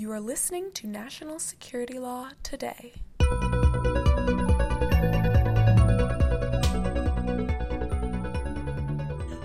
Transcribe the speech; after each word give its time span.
You 0.00 0.10
are 0.12 0.20
listening 0.20 0.72
to 0.76 0.86
National 0.86 1.38
Security 1.38 1.98
Law 1.98 2.30
Today. 2.42 2.94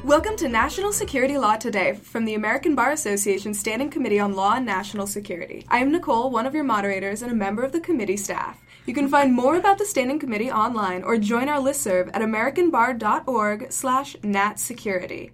Welcome 0.05 0.38
to 0.38 0.47
National 0.47 0.94
Security 0.94 1.38
Law 1.38 1.57
Today 1.57 1.96
from 1.96 2.23
the 2.23 2.36
American 2.36 2.73
Bar 2.73 2.94
Association 2.94 3.54
Standing 3.54 3.89
Committee 3.89 4.21
on 4.21 4.33
Law 4.33 4.54
and 4.54 4.65
National 4.65 5.05
Security. 5.05 5.65
I 5.68 5.79
am 5.79 5.91
Nicole, 5.91 6.31
one 6.31 6.45
of 6.45 6.55
your 6.55 6.63
moderators 6.63 7.21
and 7.21 7.33
a 7.33 7.35
member 7.35 7.63
of 7.63 7.73
the 7.73 7.81
committee 7.81 8.15
staff. 8.15 8.57
You 8.85 8.93
can 8.93 9.09
find 9.09 9.33
more 9.33 9.57
about 9.57 9.77
the 9.77 9.85
Standing 9.85 10.19
Committee 10.19 10.51
online 10.51 11.03
or 11.03 11.17
join 11.17 11.49
our 11.49 11.59
listserv 11.59 12.07
at 12.13 12.21
americanbar.org 12.21 13.73
slash 13.73 14.15
natsecurity. 14.21 15.31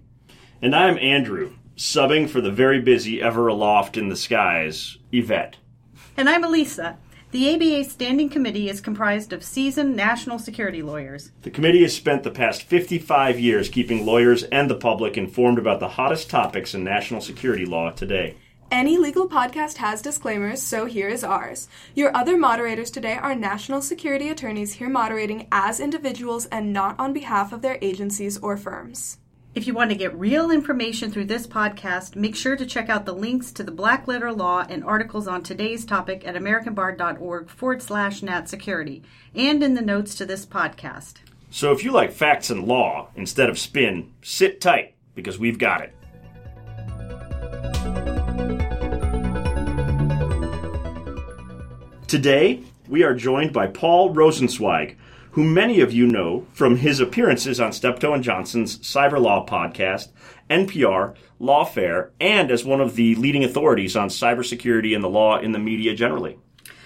And 0.64 0.76
I'm 0.76 0.98
Andrew, 0.98 1.54
subbing 1.82 2.30
for 2.30 2.42
the 2.42 2.52
very 2.52 2.80
busy 2.80 3.20
Ever 3.20 3.48
Aloft 3.48 3.98
in 3.98 4.10
the 4.10 4.16
Skies, 4.16 5.00
Yvette. 5.12 5.58
And 6.16 6.30
I'm 6.30 6.44
Elisa. 6.44 7.00
The 7.32 7.56
ABA 7.56 7.90
Standing 7.90 8.30
Committee 8.30 8.70
is 8.70 8.80
comprised 8.80 9.34
of 9.34 9.44
seasoned 9.44 9.96
national 9.96 10.38
security 10.38 10.84
lawyers. 10.84 11.32
The 11.42 11.50
committee 11.50 11.82
has 11.82 11.96
spent 11.96 12.22
the 12.22 12.30
past 12.30 12.62
55 12.62 13.40
years 13.40 13.68
keeping 13.68 14.06
lawyers 14.06 14.44
and 14.44 14.70
the 14.70 14.76
public 14.76 15.18
informed 15.18 15.58
about 15.58 15.80
the 15.80 15.88
hottest 15.88 16.30
topics 16.30 16.76
in 16.76 16.84
national 16.84 17.20
security 17.20 17.66
law 17.66 17.90
today. 17.90 18.36
Any 18.70 18.98
legal 18.98 19.28
podcast 19.28 19.78
has 19.78 20.04
disclaimers, 20.04 20.62
so 20.62 20.86
here 20.86 21.10
is 21.10 21.24
ours. 21.24 21.68
Your 21.96 22.16
other 22.16 22.38
moderators 22.38 22.92
today 22.92 23.16
are 23.16 23.34
national 23.34 23.82
security 23.82 24.30
attorneys 24.30 24.74
here 24.74 24.90
moderating 24.90 25.48
as 25.52 25.80
individuals 25.80 26.46
and 26.46 26.72
not 26.72 27.00
on 27.00 27.12
behalf 27.12 27.52
of 27.52 27.64
their 27.64 27.80
agencies 27.82 28.38
or 28.38 28.56
firms. 28.56 29.18
If 29.54 29.68
you 29.68 29.74
want 29.74 29.90
to 29.92 29.98
get 29.98 30.18
real 30.18 30.50
information 30.50 31.12
through 31.12 31.26
this 31.26 31.46
podcast, 31.46 32.16
make 32.16 32.38
sure 32.38 32.56
to 32.56 32.66
check 32.66 32.88
out 32.88 33.06
the 33.06 33.14
links 33.14 33.52
to 33.52 33.64
the 33.64 33.72
black 33.72 34.08
letter 34.08 34.32
law 34.32 34.66
and 34.70 34.82
articles 34.82 35.28
on 35.28 35.44
today's 35.44 35.84
topic 35.84 36.26
at 36.26 36.36
americanbar.org 36.36 37.50
forward 37.50 37.82
slash 37.82 38.24
nat 38.24 38.48
security 38.48 39.04
and 39.36 39.62
in 39.62 39.74
the 39.74 39.82
notes 39.82 40.16
to 40.16 40.26
this 40.26 40.46
podcast. 40.46 41.16
So 41.50 41.74
if 41.74 41.84
you 41.84 41.92
like 41.92 42.14
facts 42.14 42.50
and 42.50 42.66
law 42.66 43.10
instead 43.14 43.50
of 43.50 43.60
spin, 43.60 44.14
sit 44.22 44.62
tight 44.62 44.94
because 45.16 45.38
we've 45.38 45.60
got 45.60 45.82
it. 45.82 45.94
Today, 52.08 52.64
we 52.88 53.04
are 53.04 53.14
joined 53.14 53.52
by 53.52 53.68
Paul 53.68 54.16
Rosenzweig, 54.16 54.96
who 55.32 55.44
many 55.44 55.80
of 55.80 55.94
you 55.94 56.06
know 56.06 56.46
from 56.54 56.78
his 56.78 57.00
appearances 57.00 57.60
on 57.60 57.72
Steptoe 57.72 58.14
and 58.14 58.24
Johnson's 58.24 58.78
Cyber 58.80 59.20
Law 59.20 59.46
podcast, 59.46 60.10
NPR, 60.50 61.16
Lawfare, 61.40 62.10
and 62.20 62.52
as 62.52 62.66
one 62.66 62.82
of 62.82 62.96
the 62.96 63.16
leading 63.16 63.44
authorities 63.44 63.96
on 63.96 64.10
cybersecurity 64.10 64.94
and 64.94 65.04
the 65.04 65.10
law 65.10 65.40
in 65.40 65.54
the 65.54 65.60
media 65.60 65.96
generally. 65.96 66.38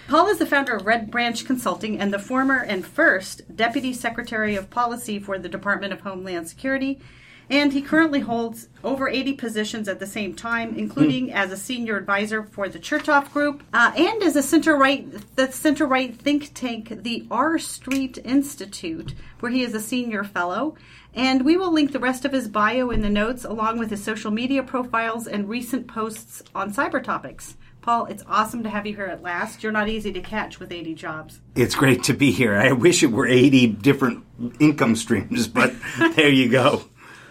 Paul 0.08 0.28
is 0.28 0.38
the 0.38 0.46
founder 0.46 0.76
of 0.76 0.86
Red 0.86 1.10
Branch 1.10 1.44
Consulting 1.44 1.98
and 1.98 2.12
the 2.12 2.18
former 2.20 2.58
and 2.58 2.86
first 2.86 3.56
Deputy 3.56 3.92
Secretary 3.92 4.54
of 4.54 4.70
Policy 4.70 5.18
for 5.18 5.36
the 5.36 5.48
Department 5.48 5.92
of 5.92 6.00
Homeland 6.00 6.48
Security 6.48 7.00
and 7.48 7.72
he 7.72 7.80
currently 7.80 8.20
holds 8.20 8.68
over 8.82 9.08
80 9.08 9.34
positions 9.34 9.88
at 9.88 10.00
the 10.00 10.06
same 10.06 10.34
time, 10.34 10.74
including 10.76 11.28
mm. 11.28 11.32
as 11.32 11.52
a 11.52 11.56
senior 11.56 11.96
advisor 11.96 12.42
for 12.42 12.68
the 12.68 12.78
Chertoff 12.78 13.32
Group 13.32 13.62
uh, 13.72 13.92
and 13.96 14.22
as 14.22 14.36
a 14.36 14.42
center 14.42 14.76
right 14.76 15.06
the 15.36 15.50
center 15.52 15.86
right 15.86 16.16
think 16.16 16.52
tank, 16.54 17.02
the 17.02 17.26
R 17.30 17.58
Street 17.58 18.18
Institute, 18.24 19.14
where 19.40 19.52
he 19.52 19.62
is 19.62 19.74
a 19.74 19.80
senior 19.80 20.24
fellow. 20.24 20.76
And 21.14 21.46
we 21.46 21.56
will 21.56 21.72
link 21.72 21.92
the 21.92 21.98
rest 21.98 22.26
of 22.26 22.32
his 22.32 22.46
bio 22.46 22.90
in 22.90 23.00
the 23.00 23.08
notes, 23.08 23.44
along 23.44 23.78
with 23.78 23.90
his 23.90 24.04
social 24.04 24.30
media 24.30 24.62
profiles 24.62 25.26
and 25.26 25.48
recent 25.48 25.86
posts 25.86 26.42
on 26.54 26.74
cyber 26.74 27.02
topics. 27.02 27.56
Paul, 27.80 28.06
it's 28.06 28.24
awesome 28.26 28.64
to 28.64 28.68
have 28.68 28.84
you 28.84 28.96
here 28.96 29.06
at 29.06 29.22
last. 29.22 29.62
You're 29.62 29.70
not 29.70 29.88
easy 29.88 30.12
to 30.12 30.20
catch 30.20 30.58
with 30.58 30.72
80 30.72 30.94
jobs. 30.94 31.40
It's 31.54 31.76
great 31.76 32.02
to 32.04 32.12
be 32.12 32.32
here. 32.32 32.54
I 32.54 32.72
wish 32.72 33.02
it 33.02 33.12
were 33.12 33.28
80 33.28 33.68
different 33.68 34.24
income 34.58 34.96
streams, 34.96 35.46
but 35.46 35.72
there 36.16 36.28
you 36.28 36.50
go. 36.50 36.82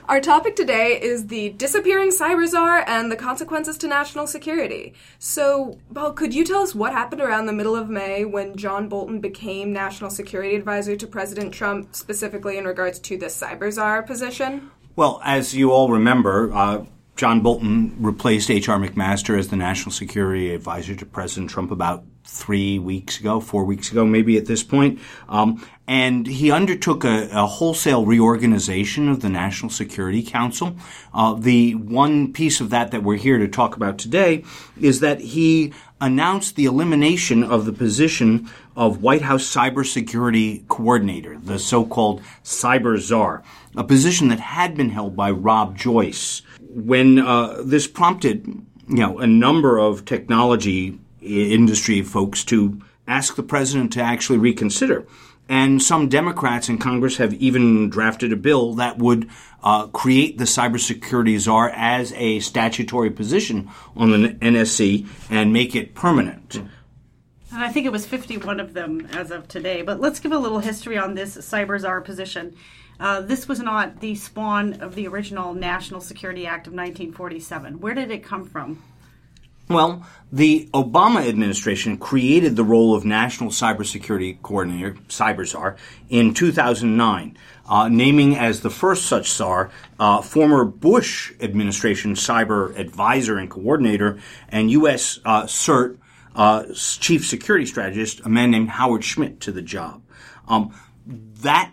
Our 0.07 0.21
topic 0.21 0.55
today 0.55 1.01
is 1.01 1.27
the 1.27 1.49
disappearing 1.49 2.09
cyber 2.09 2.47
czar 2.47 2.83
and 2.87 3.11
the 3.11 3.15
consequences 3.15 3.75
to 3.79 3.87
national 3.87 4.27
security. 4.27 4.93
So, 5.17 5.79
Paul, 5.95 6.13
could 6.13 6.31
you 6.31 6.43
tell 6.45 6.61
us 6.61 6.75
what 6.75 6.91
happened 6.91 7.21
around 7.21 7.47
the 7.47 7.53
middle 7.53 7.75
of 7.75 7.89
May 7.89 8.23
when 8.23 8.55
John 8.55 8.87
Bolton 8.87 9.19
became 9.19 9.73
national 9.73 10.11
security 10.11 10.55
advisor 10.55 10.95
to 10.95 11.07
President 11.07 11.55
Trump, 11.55 11.95
specifically 11.95 12.59
in 12.59 12.65
regards 12.65 12.99
to 12.99 13.17
the 13.17 13.27
cyber 13.27 13.73
czar 13.73 14.03
position? 14.03 14.69
Well, 14.95 15.21
as 15.23 15.55
you 15.55 15.71
all 15.71 15.89
remember, 15.89 16.53
uh, 16.53 16.85
John 17.15 17.41
Bolton 17.41 17.95
replaced 17.99 18.51
H.R. 18.51 18.77
McMaster 18.77 19.39
as 19.39 19.47
the 19.47 19.55
national 19.55 19.91
security 19.91 20.53
advisor 20.53 20.95
to 20.95 21.05
President 21.05 21.49
Trump 21.49 21.71
about 21.71 22.03
three 22.35 22.77
weeks 22.77 23.19
ago, 23.19 23.39
four 23.39 23.63
weeks 23.63 23.91
ago, 23.91 24.05
maybe 24.05 24.37
at 24.37 24.45
this 24.45 24.61
point. 24.61 24.99
Um, 25.29 25.65
and 25.87 26.27
he 26.27 26.51
undertook 26.51 27.03
a, 27.03 27.29
a, 27.31 27.45
wholesale 27.45 28.05
reorganization 28.05 29.07
of 29.07 29.21
the 29.21 29.29
National 29.29 29.69
Security 29.69 30.21
Council. 30.23 30.75
Uh, 31.13 31.35
the 31.35 31.75
one 31.75 32.33
piece 32.33 32.59
of 32.59 32.71
that 32.71 32.91
that 32.91 33.03
we're 33.03 33.17
here 33.17 33.37
to 33.37 33.47
talk 33.47 33.75
about 33.75 33.97
today 33.97 34.43
is 34.79 34.99
that 34.99 35.21
he 35.21 35.71
announced 36.01 36.55
the 36.55 36.65
elimination 36.65 37.43
of 37.43 37.65
the 37.65 37.71
position 37.71 38.49
of 38.75 39.01
White 39.01 39.21
House 39.21 39.43
Cybersecurity 39.43 40.67
Coordinator, 40.67 41.37
the 41.37 41.57
so-called 41.59 42.21
Cyber 42.43 42.97
Czar, 42.99 43.43
a 43.77 43.83
position 43.83 44.27
that 44.27 44.39
had 44.39 44.75
been 44.75 44.89
held 44.89 45.15
by 45.15 45.31
Rob 45.31 45.77
Joyce. 45.77 46.41
When 46.59 47.19
uh, 47.19 47.61
this 47.63 47.87
prompted, 47.87 48.45
you 48.89 48.97
know, 48.97 49.19
a 49.19 49.27
number 49.27 49.77
of 49.77 50.03
technology 50.03 50.99
industry 51.25 52.01
folks 52.01 52.43
to 52.45 52.81
ask 53.07 53.35
the 53.35 53.43
president 53.43 53.93
to 53.93 54.01
actually 54.01 54.37
reconsider. 54.37 55.05
And 55.47 55.81
some 55.81 56.09
Democrats 56.09 56.69
in 56.69 56.79
Congress 56.79 57.17
have 57.17 57.33
even 57.35 57.89
drafted 57.89 58.33
a 58.33 58.35
bill 58.35 58.73
that 58.75 58.97
would 58.97 59.29
uh, 59.63 59.87
create 59.87 60.37
the 60.37 60.45
cybersecurity 60.45 61.37
czar 61.39 61.69
as 61.69 62.13
a 62.13 62.39
statutory 62.39 63.11
position 63.11 63.69
on 63.95 64.11
the 64.11 64.29
NSC 64.29 65.07
and 65.29 65.53
make 65.53 65.75
it 65.75 65.93
permanent. 65.93 66.55
And 66.55 67.63
I 67.63 67.69
think 67.69 67.85
it 67.85 67.91
was 67.91 68.05
51 68.05 68.59
of 68.59 68.73
them 68.73 69.07
as 69.13 69.29
of 69.29 69.47
today. 69.47 69.83
But 69.83 69.99
let's 69.99 70.19
give 70.19 70.31
a 70.31 70.37
little 70.37 70.59
history 70.59 70.97
on 70.97 71.13
this 71.13 71.37
cyber 71.37 71.79
czar 71.79 72.01
position. 72.01 72.55
Uh, 72.99 73.21
this 73.21 73.47
was 73.47 73.59
not 73.59 73.99
the 73.99 74.15
spawn 74.15 74.81
of 74.81 74.95
the 74.95 75.07
original 75.07 75.53
National 75.53 76.01
Security 76.01 76.47
Act 76.47 76.67
of 76.67 76.73
1947. 76.73 77.81
Where 77.81 77.93
did 77.93 78.09
it 78.09 78.23
come 78.23 78.45
from? 78.45 78.81
Well, 79.67 80.05
the 80.31 80.69
Obama 80.73 81.27
administration 81.27 81.97
created 81.97 82.55
the 82.55 82.63
role 82.63 82.93
of 82.93 83.03
National 83.03 83.49
Cybersecurity 83.49 84.39
Coordinator, 84.43 84.93
Cyber 85.07 85.47
Czar, 85.47 85.77
in 86.09 86.35
2009, 86.35 87.37
uh, 87.67 87.87
naming 87.87 88.35
as 88.35 88.61
the 88.61 88.69
first 88.69 89.07
such 89.07 89.31
czar 89.31 89.71
uh, 89.99 90.21
former 90.21 90.65
Bush 90.65 91.33
administration 91.39 92.13
cyber 92.13 92.77
advisor 92.77 93.37
and 93.37 93.49
coordinator 93.49 94.19
and 94.49 94.69
U.S. 94.71 95.19
Uh, 95.25 95.43
CERT 95.43 95.97
uh, 96.35 96.65
chief 96.75 97.25
security 97.25 97.65
strategist, 97.65 98.19
a 98.25 98.29
man 98.29 98.51
named 98.51 98.69
Howard 98.69 99.03
Schmidt, 99.03 99.39
to 99.41 99.51
the 99.51 99.61
job. 99.61 100.03
Um, 100.47 100.75
that 101.07 101.71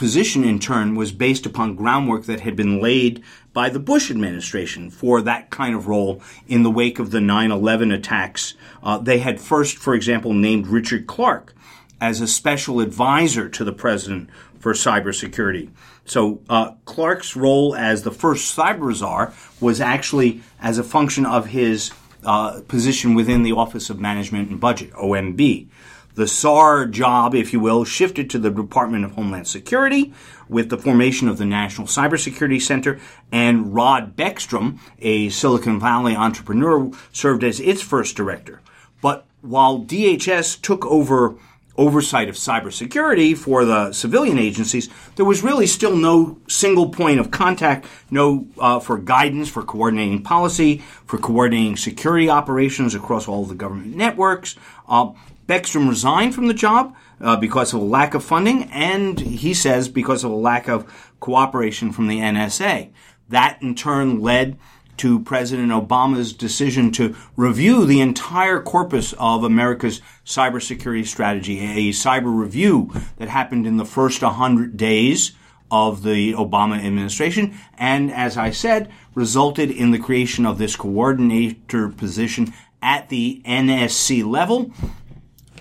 position, 0.00 0.44
in 0.44 0.58
turn, 0.58 0.96
was 0.96 1.12
based 1.12 1.44
upon 1.44 1.76
groundwork 1.76 2.24
that 2.24 2.40
had 2.40 2.56
been 2.56 2.80
laid 2.80 3.22
by 3.52 3.68
the 3.68 3.78
Bush 3.78 4.10
administration 4.10 4.88
for 4.88 5.20
that 5.20 5.50
kind 5.50 5.74
of 5.74 5.88
role 5.88 6.22
in 6.48 6.62
the 6.62 6.70
wake 6.70 6.98
of 6.98 7.10
the 7.10 7.18
9-11 7.18 7.94
attacks. 7.94 8.54
Uh, 8.82 8.96
they 8.96 9.18
had 9.18 9.38
first, 9.38 9.76
for 9.76 9.94
example, 9.94 10.32
named 10.32 10.66
Richard 10.66 11.06
Clarke 11.06 11.54
as 12.00 12.22
a 12.22 12.26
special 12.26 12.80
advisor 12.80 13.50
to 13.50 13.62
the 13.62 13.74
president 13.74 14.30
for 14.58 14.72
cybersecurity. 14.72 15.68
So 16.06 16.40
uh, 16.48 16.72
Clarke's 16.86 17.36
role 17.36 17.76
as 17.76 18.02
the 18.02 18.10
first 18.10 18.56
cyber 18.56 18.94
czar 18.94 19.34
was 19.60 19.82
actually 19.82 20.40
as 20.62 20.78
a 20.78 20.82
function 20.82 21.26
of 21.26 21.48
his 21.48 21.92
uh, 22.24 22.62
position 22.68 23.14
within 23.14 23.42
the 23.42 23.52
Office 23.52 23.90
of 23.90 24.00
Management 24.00 24.48
and 24.48 24.58
Budget, 24.58 24.92
OMB. 24.92 25.68
The 26.14 26.26
czar 26.26 26.86
job, 26.86 27.34
if 27.34 27.52
you 27.52 27.60
will, 27.60 27.84
shifted 27.84 28.28
to 28.30 28.38
the 28.38 28.50
Department 28.50 29.04
of 29.04 29.12
Homeland 29.12 29.46
Security 29.46 30.12
with 30.48 30.68
the 30.68 30.78
formation 30.78 31.28
of 31.28 31.38
the 31.38 31.44
National 31.44 31.86
Cybersecurity 31.86 32.60
Center, 32.60 32.98
and 33.30 33.72
Rod 33.72 34.16
Beckstrom, 34.16 34.80
a 34.98 35.28
Silicon 35.28 35.78
Valley 35.78 36.16
entrepreneur, 36.16 36.90
served 37.12 37.44
as 37.44 37.60
its 37.60 37.80
first 37.80 38.16
director. 38.16 38.60
But 39.00 39.26
while 39.40 39.78
DHS 39.78 40.60
took 40.60 40.84
over 40.86 41.36
oversight 41.76 42.28
of 42.28 42.34
cybersecurity 42.34 43.36
for 43.36 43.64
the 43.64 43.92
civilian 43.92 44.38
agencies, 44.38 44.90
there 45.16 45.24
was 45.24 45.42
really 45.42 45.66
still 45.66 45.96
no 45.96 46.36
single 46.46 46.90
point 46.90 47.18
of 47.18 47.30
contact, 47.30 47.86
no 48.10 48.46
uh, 48.58 48.78
for 48.78 48.98
guidance, 48.98 49.48
for 49.48 49.62
coordinating 49.62 50.22
policy, 50.22 50.78
for 51.06 51.16
coordinating 51.16 51.76
security 51.76 52.28
operations 52.28 52.94
across 52.94 53.26
all 53.26 53.46
the 53.46 53.54
government 53.54 53.96
networks. 53.96 54.56
Uh, 54.88 55.12
Beckstrom 55.50 55.88
resigned 55.88 56.32
from 56.32 56.46
the 56.46 56.54
job 56.54 56.94
uh, 57.20 57.36
because 57.36 57.74
of 57.74 57.80
a 57.80 57.84
lack 57.84 58.14
of 58.14 58.22
funding, 58.22 58.70
and 58.70 59.18
he 59.18 59.52
says 59.52 59.88
because 59.88 60.22
of 60.22 60.30
a 60.30 60.36
lack 60.36 60.68
of 60.68 61.12
cooperation 61.18 61.90
from 61.90 62.06
the 62.06 62.20
NSA. 62.20 62.92
That 63.28 63.60
in 63.60 63.74
turn 63.74 64.20
led 64.20 64.56
to 64.98 65.18
President 65.18 65.72
Obama's 65.72 66.32
decision 66.32 66.92
to 66.92 67.16
review 67.34 67.84
the 67.84 68.00
entire 68.00 68.62
corpus 68.62 69.12
of 69.14 69.42
America's 69.42 70.00
cybersecurity 70.24 71.04
strategy, 71.04 71.58
a 71.58 71.90
cyber 71.90 72.32
review 72.32 72.92
that 73.16 73.28
happened 73.28 73.66
in 73.66 73.76
the 73.76 73.84
first 73.84 74.22
100 74.22 74.76
days 74.76 75.32
of 75.68 76.04
the 76.04 76.32
Obama 76.34 76.78
administration, 76.78 77.58
and 77.76 78.12
as 78.12 78.36
I 78.36 78.52
said, 78.52 78.88
resulted 79.16 79.72
in 79.72 79.90
the 79.90 79.98
creation 79.98 80.46
of 80.46 80.58
this 80.58 80.76
coordinator 80.76 81.88
position 81.88 82.52
at 82.80 83.08
the 83.08 83.42
NSC 83.44 84.24
level, 84.24 84.70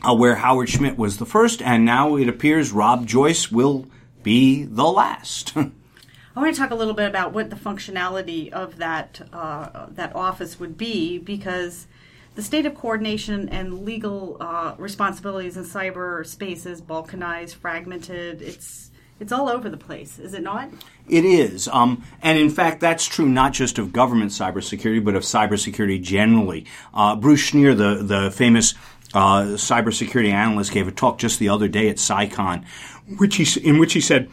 uh, 0.08 0.16
where 0.16 0.36
Howard 0.36 0.70
Schmidt 0.70 0.98
was 0.98 1.18
the 1.18 1.26
first, 1.26 1.62
and 1.62 1.86
now 1.86 2.16
it 2.16 2.28
appears 2.28 2.72
Rob 2.72 3.06
Joyce 3.08 3.52
will 3.52 3.86
be 4.24 4.64
the 4.64 4.86
last. 4.86 5.56
I 6.36 6.42
want 6.42 6.56
to 6.56 6.62
talk 6.62 6.72
a 6.72 6.76
little 6.76 6.94
bit 6.94 7.10
about 7.10 7.34
what 7.34 7.50
the 7.50 7.56
functionality 7.56 8.52
of 8.52 8.78
that 8.78 9.22
uh, 9.34 9.88
that 9.90 10.16
office 10.16 10.60
would 10.60 10.78
be, 10.78 11.18
because 11.18 11.88
the 12.36 12.44
state 12.44 12.66
of 12.66 12.76
coordination 12.76 13.50
and 13.50 13.84
legal 13.84 14.38
uh, 14.40 14.76
responsibilities 14.78 15.58
in 15.58 15.64
cyberspace 15.66 16.66
is 16.66 16.82
balkanized, 16.82 17.56
fragmented. 17.56 18.42
It's 18.42 18.90
it's 19.20 19.34
all 19.34 19.50
over 19.50 19.70
the 19.70 19.78
place, 19.78 20.18
is 20.18 20.34
it 20.34 20.44
not? 20.44 20.70
It 21.10 21.26
is. 21.26 21.68
Um, 21.68 22.06
and 22.22 22.40
in 22.40 22.50
fact, 22.50 22.80
that's 22.80 23.06
true 23.06 23.28
not 23.28 23.52
just 23.52 23.78
of 23.78 23.92
government 23.92 24.32
cybersecurity, 24.32 25.04
but 25.04 25.16
of 25.16 25.24
cybersecurity 25.24 26.02
generally. 26.02 26.66
Uh, 26.94 27.18
Bruce 27.18 27.52
Schneier, 27.52 27.76
the, 27.76 28.02
the 28.02 28.32
famous 28.32 28.76
uh, 29.14 29.44
cybersecurity 29.56 30.32
analyst, 30.32 30.72
gave 30.72 30.88
a 30.88 30.92
talk 30.92 31.18
just 31.18 31.40
the 31.40 31.50
other 31.50 31.68
day 31.68 31.90
at 31.90 31.98
CSICon, 31.98 32.66
which 33.18 33.36
he, 33.36 33.62
in 33.62 33.80
which 33.80 33.94
he 33.94 34.02
said, 34.02 34.30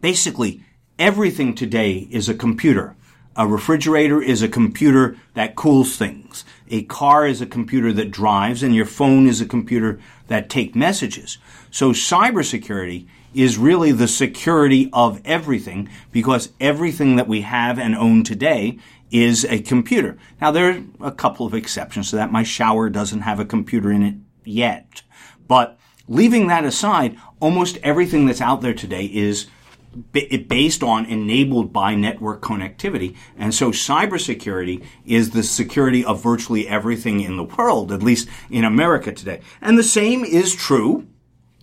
basically, 0.00 0.64
everything 0.98 1.54
today 1.54 2.08
is 2.10 2.28
a 2.28 2.34
computer. 2.34 2.96
A 3.36 3.46
refrigerator 3.46 4.20
is 4.20 4.42
a 4.42 4.48
computer 4.48 5.16
that 5.34 5.54
cools 5.54 5.96
things. 5.96 6.44
A 6.70 6.82
car 6.82 7.24
is 7.24 7.40
a 7.40 7.46
computer 7.46 7.92
that 7.92 8.10
drives, 8.10 8.64
and 8.64 8.74
your 8.74 8.84
phone 8.84 9.28
is 9.28 9.40
a 9.40 9.46
computer 9.46 10.00
that 10.26 10.50
take 10.50 10.74
messages. 10.74 11.38
So 11.70 11.92
cybersecurity 11.92 13.06
is 13.34 13.56
really 13.56 13.92
the 13.92 14.08
security 14.08 14.90
of 14.92 15.20
everything 15.24 15.88
because 16.10 16.48
everything 16.60 17.14
that 17.14 17.28
we 17.28 17.42
have 17.42 17.78
and 17.78 17.94
own 17.94 18.24
today 18.24 18.78
is 19.10 19.44
a 19.44 19.60
computer. 19.60 20.16
Now 20.40 20.50
there 20.50 20.70
are 20.70 21.08
a 21.08 21.12
couple 21.12 21.46
of 21.46 21.54
exceptions 21.54 22.10
to 22.10 22.16
that. 22.16 22.32
My 22.32 22.42
shower 22.42 22.88
doesn't 22.90 23.22
have 23.22 23.40
a 23.40 23.44
computer 23.44 23.90
in 23.90 24.02
it 24.02 24.14
yet. 24.44 25.02
But 25.46 25.78
leaving 26.06 26.48
that 26.48 26.64
aside, 26.64 27.16
almost 27.40 27.78
everything 27.82 28.26
that's 28.26 28.40
out 28.40 28.60
there 28.60 28.74
today 28.74 29.04
is 29.04 29.46
based 30.12 30.82
on 30.82 31.06
enabled 31.06 31.72
by 31.72 31.94
network 31.94 32.42
connectivity. 32.42 33.16
And 33.36 33.54
so 33.54 33.70
cybersecurity 33.70 34.84
is 35.06 35.30
the 35.30 35.42
security 35.42 36.04
of 36.04 36.22
virtually 36.22 36.68
everything 36.68 37.20
in 37.20 37.36
the 37.36 37.44
world, 37.44 37.90
at 37.90 38.02
least 38.02 38.28
in 38.50 38.64
America 38.64 39.12
today. 39.12 39.40
And 39.60 39.78
the 39.78 39.82
same 39.82 40.24
is 40.24 40.54
true 40.54 41.08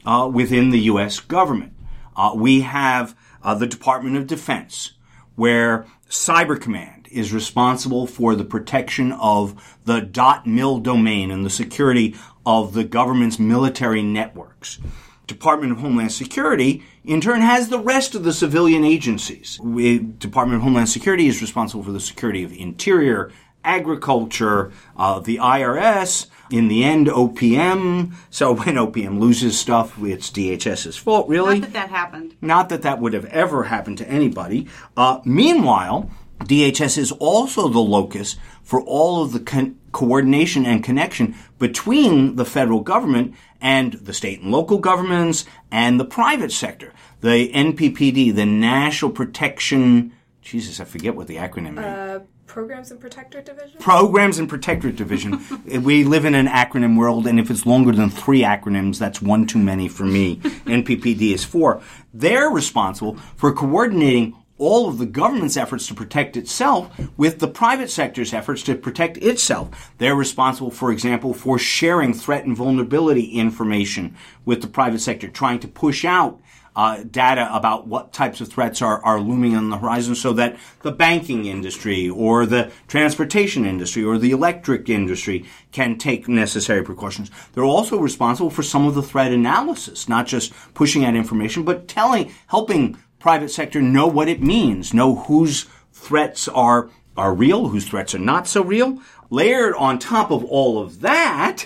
uh, 0.05 0.29
within 0.31 0.71
the 0.71 0.81
U.S. 0.81 1.19
government. 1.19 1.73
Uh, 2.15 2.33
we 2.35 2.61
have 2.61 3.15
uh, 3.43 3.53
the 3.55 3.67
Department 3.67 4.17
of 4.17 4.27
Defense, 4.27 4.93
where 5.35 5.85
Cyber 6.09 6.59
Command 6.59 6.94
is 7.15 7.33
responsible 7.33 8.05
for 8.05 8.35
the 8.35 8.43
protection 8.43 9.11
of 9.13 9.77
the 9.85 10.41
.mil 10.45 10.79
domain 10.79 11.31
and 11.31 11.45
the 11.45 11.49
security 11.49 12.15
of 12.45 12.73
the 12.73 12.83
government's 12.83 13.39
military 13.39 14.01
networks. 14.01 14.79
Department 15.27 15.71
of 15.71 15.79
Homeland 15.79 16.11
Security, 16.11 16.83
in 17.03 17.19
turn, 17.19 17.41
has 17.41 17.69
the 17.69 17.79
rest 17.79 18.13
of 18.13 18.23
the 18.23 18.33
civilian 18.33 18.83
agencies. 18.83 19.59
We, 19.59 19.99
Department 19.99 20.57
of 20.57 20.63
Homeland 20.63 20.89
Security 20.89 21.27
is 21.27 21.41
responsible 21.41 21.83
for 21.83 21.91
the 21.91 21.99
security 21.99 22.43
of 22.43 22.51
Interior, 22.53 23.31
Agriculture, 23.63 24.71
uh, 24.95 25.19
the 25.19 25.37
IRS, 25.37 26.27
in 26.51 26.67
the 26.67 26.83
end, 26.83 27.07
OPM. 27.07 28.13
So 28.29 28.53
when 28.55 28.75
OPM 28.75 29.19
loses 29.19 29.57
stuff, 29.57 29.97
it's 30.03 30.29
DHS's 30.29 30.97
fault, 30.97 31.27
really. 31.27 31.59
Not 31.59 31.71
that 31.71 31.73
that 31.73 31.89
happened. 31.89 32.35
Not 32.41 32.69
that 32.69 32.83
that 32.83 32.99
would 32.99 33.13
have 33.13 33.25
ever 33.25 33.63
happened 33.63 33.97
to 33.99 34.07
anybody. 34.07 34.67
Uh, 34.95 35.21
meanwhile, 35.25 36.11
DHS 36.39 36.97
is 36.97 37.11
also 37.13 37.67
the 37.67 37.79
locus 37.79 38.35
for 38.63 38.81
all 38.81 39.23
of 39.23 39.31
the 39.31 39.39
con- 39.39 39.79
coordination 39.91 40.65
and 40.65 40.83
connection 40.83 41.35
between 41.59 42.35
the 42.35 42.45
federal 42.45 42.81
government 42.81 43.33
and 43.61 43.93
the 43.93 44.13
state 44.13 44.41
and 44.41 44.51
local 44.51 44.77
governments 44.77 45.45
and 45.71 45.99
the 45.99 46.05
private 46.05 46.51
sector. 46.51 46.93
The 47.21 47.51
NPPD, 47.51 48.35
the 48.35 48.45
National 48.45 49.11
Protection, 49.11 50.11
Jesus, 50.41 50.79
I 50.79 50.85
forget 50.85 51.15
what 51.15 51.27
the 51.27 51.37
acronym 51.37 51.79
is. 51.79 51.85
Uh, 51.85 52.19
Programs 52.45 52.91
and 52.91 52.99
Protectorate 52.99 53.45
Division? 53.45 53.79
Programs 53.79 54.37
and 54.37 54.47
Protectorate 54.47 54.95
Division. 54.95 55.43
we 55.83 56.03
live 56.03 56.25
in 56.25 56.35
an 56.35 56.47
acronym 56.47 56.97
world, 56.97 57.27
and 57.27 57.39
if 57.39 57.49
it's 57.49 57.65
longer 57.65 57.91
than 57.91 58.09
three 58.09 58.41
acronyms, 58.43 58.99
that's 58.99 59.21
one 59.21 59.47
too 59.47 59.59
many 59.59 59.87
for 59.87 60.05
me. 60.05 60.35
NPPD 60.65 61.33
is 61.33 61.43
four. 61.43 61.81
They're 62.13 62.49
responsible 62.49 63.15
for 63.35 63.51
coordinating 63.51 64.37
all 64.57 64.87
of 64.87 64.97
the 64.97 65.05
government's 65.05 65.57
efforts 65.57 65.87
to 65.87 65.93
protect 65.93 66.37
itself 66.37 66.89
with 67.17 67.39
the 67.39 67.47
private 67.47 67.89
sector's 67.89 68.33
efforts 68.33 68.63
to 68.63 68.75
protect 68.75 69.17
itself. 69.17 69.91
They're 69.97 70.15
responsible, 70.15 70.71
for 70.71 70.91
example, 70.91 71.33
for 71.33 71.59
sharing 71.59 72.13
threat 72.13 72.45
and 72.45 72.55
vulnerability 72.55 73.25
information 73.25 74.15
with 74.45 74.61
the 74.61 74.67
private 74.67 74.99
sector, 74.99 75.27
trying 75.27 75.59
to 75.59 75.67
push 75.67 76.05
out 76.05 76.39
uh, 76.75 77.03
data 77.09 77.49
about 77.55 77.87
what 77.87 78.11
types 78.11 78.41
of 78.41 78.49
threats 78.49 78.81
are, 78.81 79.03
are 79.05 79.19
looming 79.19 79.55
on 79.55 79.69
the 79.69 79.77
horizon 79.77 80.13
so 80.13 80.33
that 80.33 80.57
the 80.81 80.91
banking 80.91 81.45
industry 81.45 82.09
or 82.09 82.45
the 82.45 82.71
transportation 82.87 83.65
industry 83.65 84.03
or 84.03 84.17
the 84.17 84.31
electric 84.31 84.89
industry 84.89 85.45
can 85.71 85.97
take 85.97 86.27
necessary 86.27 86.83
precautions. 86.83 87.31
They're 87.53 87.63
also 87.63 87.97
responsible 87.97 88.49
for 88.49 88.63
some 88.63 88.87
of 88.87 88.95
the 88.95 89.01
threat 89.01 89.31
analysis, 89.31 90.09
not 90.09 90.27
just 90.27 90.53
pushing 90.73 91.05
out 91.05 91.15
information, 91.15 91.63
but 91.63 91.87
telling, 91.87 92.33
helping 92.47 92.97
private 93.25 93.49
sector 93.49 93.81
know 93.81 94.05
what 94.05 94.27
it 94.27 94.39
means, 94.39 94.93
know 94.93 95.15
whose 95.15 95.65
threats 95.91 96.47
are 96.47 96.91
are 97.17 97.33
real, 97.33 97.69
whose 97.69 97.87
threats 97.87 98.13
are 98.13 98.19
not 98.19 98.45
so 98.45 98.61
real. 98.61 98.99
Layered 99.31 99.73
on 99.73 99.97
top 99.97 100.29
of 100.29 100.43
all 100.45 100.77
of 100.79 101.01
that, 101.01 101.63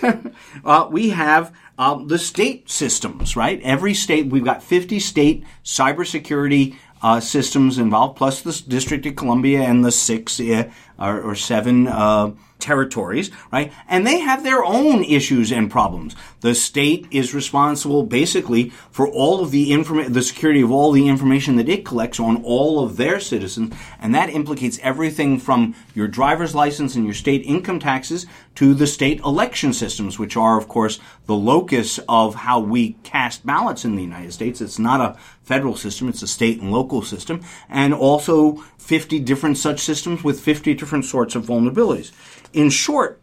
uh, 0.64 0.88
we 0.90 1.10
have 1.10 1.54
uh, 1.78 2.02
the 2.02 2.18
state 2.18 2.70
systems, 2.70 3.36
right? 3.36 3.60
Every 3.62 3.92
state, 3.92 4.28
we've 4.28 4.42
got 4.42 4.62
50 4.62 5.00
state 5.00 5.44
cybersecurity 5.62 6.76
uh, 7.02 7.20
systems 7.20 7.76
involved, 7.76 8.16
plus 8.16 8.40
the 8.40 8.62
District 8.66 9.04
of 9.04 9.16
Columbia 9.16 9.60
and 9.60 9.84
the 9.84 9.92
six 9.92 10.40
uh, 10.40 10.70
or, 10.98 11.20
or, 11.20 11.34
seven 11.34 11.88
uh, 11.88 12.32
territories, 12.60 13.30
right? 13.52 13.72
And 13.88 14.06
they 14.06 14.20
have 14.20 14.42
their 14.42 14.64
own 14.64 15.04
issues 15.04 15.50
and 15.50 15.70
problems. 15.70 16.14
The 16.40 16.54
state 16.54 17.06
is 17.10 17.34
responsible 17.34 18.04
basically 18.04 18.70
for 18.90 19.08
all 19.08 19.40
of 19.40 19.50
the 19.50 19.72
information, 19.72 20.12
the 20.12 20.22
security 20.22 20.60
of 20.62 20.70
all 20.70 20.92
the 20.92 21.08
information 21.08 21.56
that 21.56 21.68
it 21.68 21.84
collects 21.84 22.18
on 22.20 22.42
all 22.44 22.82
of 22.82 22.96
their 22.96 23.20
citizens, 23.20 23.74
and 23.98 24.14
that 24.14 24.30
implicates 24.30 24.78
everything 24.82 25.38
from 25.38 25.74
your 25.94 26.08
driver's 26.08 26.54
license 26.54 26.94
and 26.94 27.04
your 27.04 27.14
state 27.14 27.42
income 27.44 27.78
taxes 27.78 28.26
to 28.54 28.74
the 28.74 28.86
state 28.86 29.20
election 29.20 29.72
systems, 29.72 30.18
which 30.18 30.36
are, 30.36 30.58
of 30.58 30.68
course, 30.68 30.98
the 31.26 31.34
locus 31.34 32.00
of 32.08 32.34
how 32.34 32.60
we 32.60 32.92
cast 33.02 33.44
ballots 33.44 33.84
in 33.84 33.96
the 33.96 34.02
United 34.02 34.32
States. 34.32 34.60
It's 34.60 34.78
not 34.78 35.00
a 35.00 35.18
federal 35.42 35.76
system, 35.76 36.08
it's 36.08 36.22
a 36.22 36.28
state 36.28 36.60
and 36.60 36.70
local 36.70 37.02
system, 37.02 37.42
and 37.68 37.92
also 37.92 38.56
50 38.78 39.20
different 39.20 39.58
such 39.58 39.80
systems 39.80 40.22
with 40.24 40.40
50 40.40 40.74
different 40.74 41.04
sorts 41.04 41.34
of 41.34 41.46
vulnerabilities. 41.46 42.12
In 42.52 42.70
short, 42.70 43.20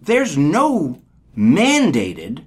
there's 0.00 0.36
no 0.36 1.00
mandated 1.36 2.44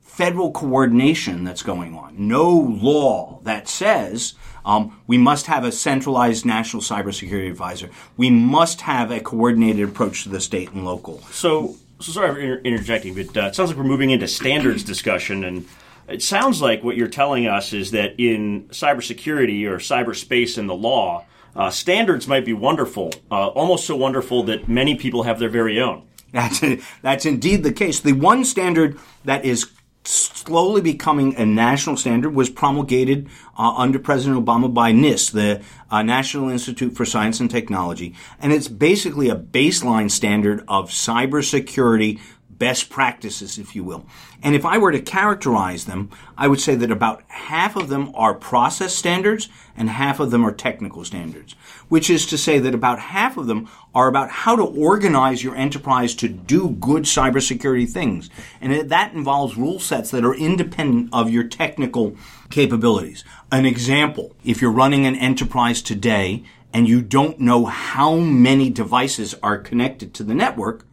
federal 0.00 0.52
coordination 0.52 1.44
that's 1.44 1.62
going 1.62 1.94
on. 1.96 2.14
No 2.28 2.50
law 2.50 3.40
that 3.42 3.68
says 3.68 4.34
um, 4.64 5.00
we 5.06 5.18
must 5.18 5.46
have 5.46 5.64
a 5.64 5.72
centralized 5.72 6.46
national 6.46 6.82
cybersecurity 6.82 7.50
advisor. 7.50 7.90
We 8.16 8.30
must 8.30 8.82
have 8.82 9.10
a 9.10 9.20
coordinated 9.20 9.88
approach 9.88 10.22
to 10.22 10.28
the 10.28 10.40
state 10.40 10.70
and 10.72 10.84
local. 10.84 11.20
So, 11.32 11.76
so 12.00 12.12
sorry 12.12 12.32
for 12.32 12.40
inter- 12.40 12.60
interjecting, 12.62 13.14
but 13.14 13.36
uh, 13.36 13.46
it 13.46 13.54
sounds 13.54 13.70
like 13.70 13.76
we're 13.76 13.84
moving 13.84 14.10
into 14.10 14.28
standards 14.28 14.84
discussion, 14.84 15.44
and 15.44 15.68
it 16.08 16.22
sounds 16.22 16.62
like 16.62 16.82
what 16.82 16.96
you're 16.96 17.08
telling 17.08 17.46
us 17.46 17.72
is 17.72 17.90
that 17.90 18.14
in 18.18 18.68
cybersecurity 18.68 19.66
or 19.66 19.78
cyberspace 19.78 20.56
in 20.58 20.66
the 20.66 20.74
law, 20.74 21.24
uh, 21.56 21.70
standards 21.70 22.26
might 22.26 22.44
be 22.44 22.52
wonderful, 22.52 23.12
uh, 23.30 23.48
almost 23.48 23.86
so 23.86 23.96
wonderful 23.96 24.42
that 24.44 24.68
many 24.68 24.94
people 24.94 25.22
have 25.24 25.38
their 25.38 25.48
very 25.48 25.80
own. 25.80 26.06
That's 26.32 26.60
that's 27.02 27.26
indeed 27.26 27.62
the 27.62 27.72
case. 27.72 28.00
The 28.00 28.12
one 28.12 28.44
standard 28.44 28.98
that 29.24 29.44
is 29.44 29.70
slowly 30.06 30.82
becoming 30.82 31.34
a 31.36 31.46
national 31.46 31.96
standard 31.96 32.34
was 32.34 32.50
promulgated 32.50 33.28
uh, 33.56 33.72
under 33.76 33.98
President 33.98 34.44
Obama 34.44 34.72
by 34.72 34.92
NIST, 34.92 35.32
the 35.32 35.62
uh, 35.90 36.02
National 36.02 36.50
Institute 36.50 36.94
for 36.94 37.06
Science 37.06 37.40
and 37.40 37.50
Technology, 37.50 38.14
and 38.40 38.52
it's 38.52 38.68
basically 38.68 39.28
a 39.30 39.36
baseline 39.36 40.10
standard 40.10 40.62
of 40.68 40.90
cybersecurity 40.90 42.20
best 42.58 42.90
practices, 42.90 43.58
if 43.58 43.74
you 43.74 43.84
will. 43.84 44.06
And 44.42 44.54
if 44.54 44.64
I 44.64 44.78
were 44.78 44.92
to 44.92 45.00
characterize 45.00 45.84
them, 45.84 46.10
I 46.36 46.48
would 46.48 46.60
say 46.60 46.74
that 46.74 46.90
about 46.90 47.22
half 47.28 47.76
of 47.76 47.88
them 47.88 48.12
are 48.14 48.34
process 48.34 48.94
standards 48.94 49.48
and 49.76 49.88
half 49.90 50.20
of 50.20 50.30
them 50.30 50.44
are 50.44 50.52
technical 50.52 51.04
standards, 51.04 51.54
which 51.88 52.08
is 52.08 52.26
to 52.26 52.38
say 52.38 52.58
that 52.58 52.74
about 52.74 52.98
half 52.98 53.36
of 53.36 53.46
them 53.46 53.68
are 53.94 54.08
about 54.08 54.30
how 54.30 54.56
to 54.56 54.62
organize 54.62 55.42
your 55.42 55.56
enterprise 55.56 56.14
to 56.16 56.28
do 56.28 56.70
good 56.70 57.04
cybersecurity 57.04 57.88
things. 57.88 58.30
And 58.60 58.88
that 58.90 59.14
involves 59.14 59.56
rule 59.56 59.80
sets 59.80 60.10
that 60.10 60.24
are 60.24 60.34
independent 60.34 61.10
of 61.12 61.30
your 61.30 61.44
technical 61.44 62.16
capabilities. 62.50 63.24
An 63.50 63.66
example, 63.66 64.34
if 64.44 64.60
you're 64.60 64.70
running 64.70 65.06
an 65.06 65.16
enterprise 65.16 65.82
today 65.82 66.44
and 66.72 66.88
you 66.88 67.00
don't 67.00 67.40
know 67.40 67.66
how 67.66 68.16
many 68.16 68.68
devices 68.68 69.34
are 69.42 69.58
connected 69.58 70.12
to 70.14 70.24
the 70.24 70.34
network, 70.34 70.86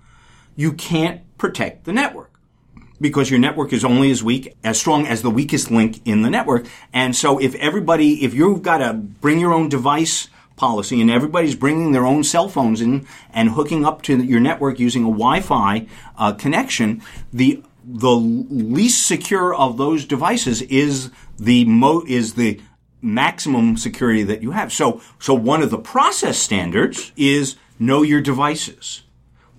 you 0.56 0.74
can't 0.74 1.22
protect 1.42 1.86
the 1.86 1.92
network 1.92 2.32
because 3.02 3.32
your 3.32 3.40
network 3.40 3.74
is 3.74 3.84
only 3.84 4.12
as 4.12 4.24
weak, 4.24 4.56
as 4.64 4.80
strong 4.80 5.08
as 5.08 5.24
the 5.24 5.30
weakest 5.32 5.72
link 5.72 6.00
in 6.06 6.22
the 6.22 6.30
network. 6.30 6.68
And 6.94 7.16
so 7.16 7.40
if 7.40 7.56
everybody, 7.56 8.24
if 8.24 8.36
you've 8.36 8.62
got 8.62 8.80
a 8.80 8.94
bring 8.94 9.40
your 9.40 9.52
own 9.52 9.68
device 9.68 10.30
policy 10.56 11.02
and 11.02 11.10
everybody's 11.10 11.56
bringing 11.56 11.94
their 11.94 12.06
own 12.06 12.24
cell 12.24 12.48
phones 12.48 12.80
in 12.80 13.08
and 13.34 13.50
hooking 13.50 13.84
up 13.84 14.04
to 14.04 14.24
your 14.24 14.40
network 14.40 14.80
using 14.80 15.02
a 15.02 15.06
Wi-Fi 15.06 15.88
uh, 16.18 16.34
connection, 16.34 17.02
the 17.34 17.64
the 17.84 18.12
least 18.12 19.08
secure 19.08 19.56
of 19.56 19.78
those 19.78 20.06
devices 20.06 20.62
is 20.62 21.10
the 21.40 21.66
mo 21.66 22.04
is 22.08 22.36
the 22.36 22.62
maximum 23.02 23.76
security 23.78 24.22
that 24.22 24.44
you 24.44 24.52
have. 24.52 24.72
So 24.72 25.02
so 25.18 25.34
one 25.34 25.64
of 25.64 25.72
the 25.72 25.80
process 25.80 26.38
standards 26.38 27.12
is 27.18 27.56
know 27.80 28.04
your 28.04 28.22
devices. 28.22 29.02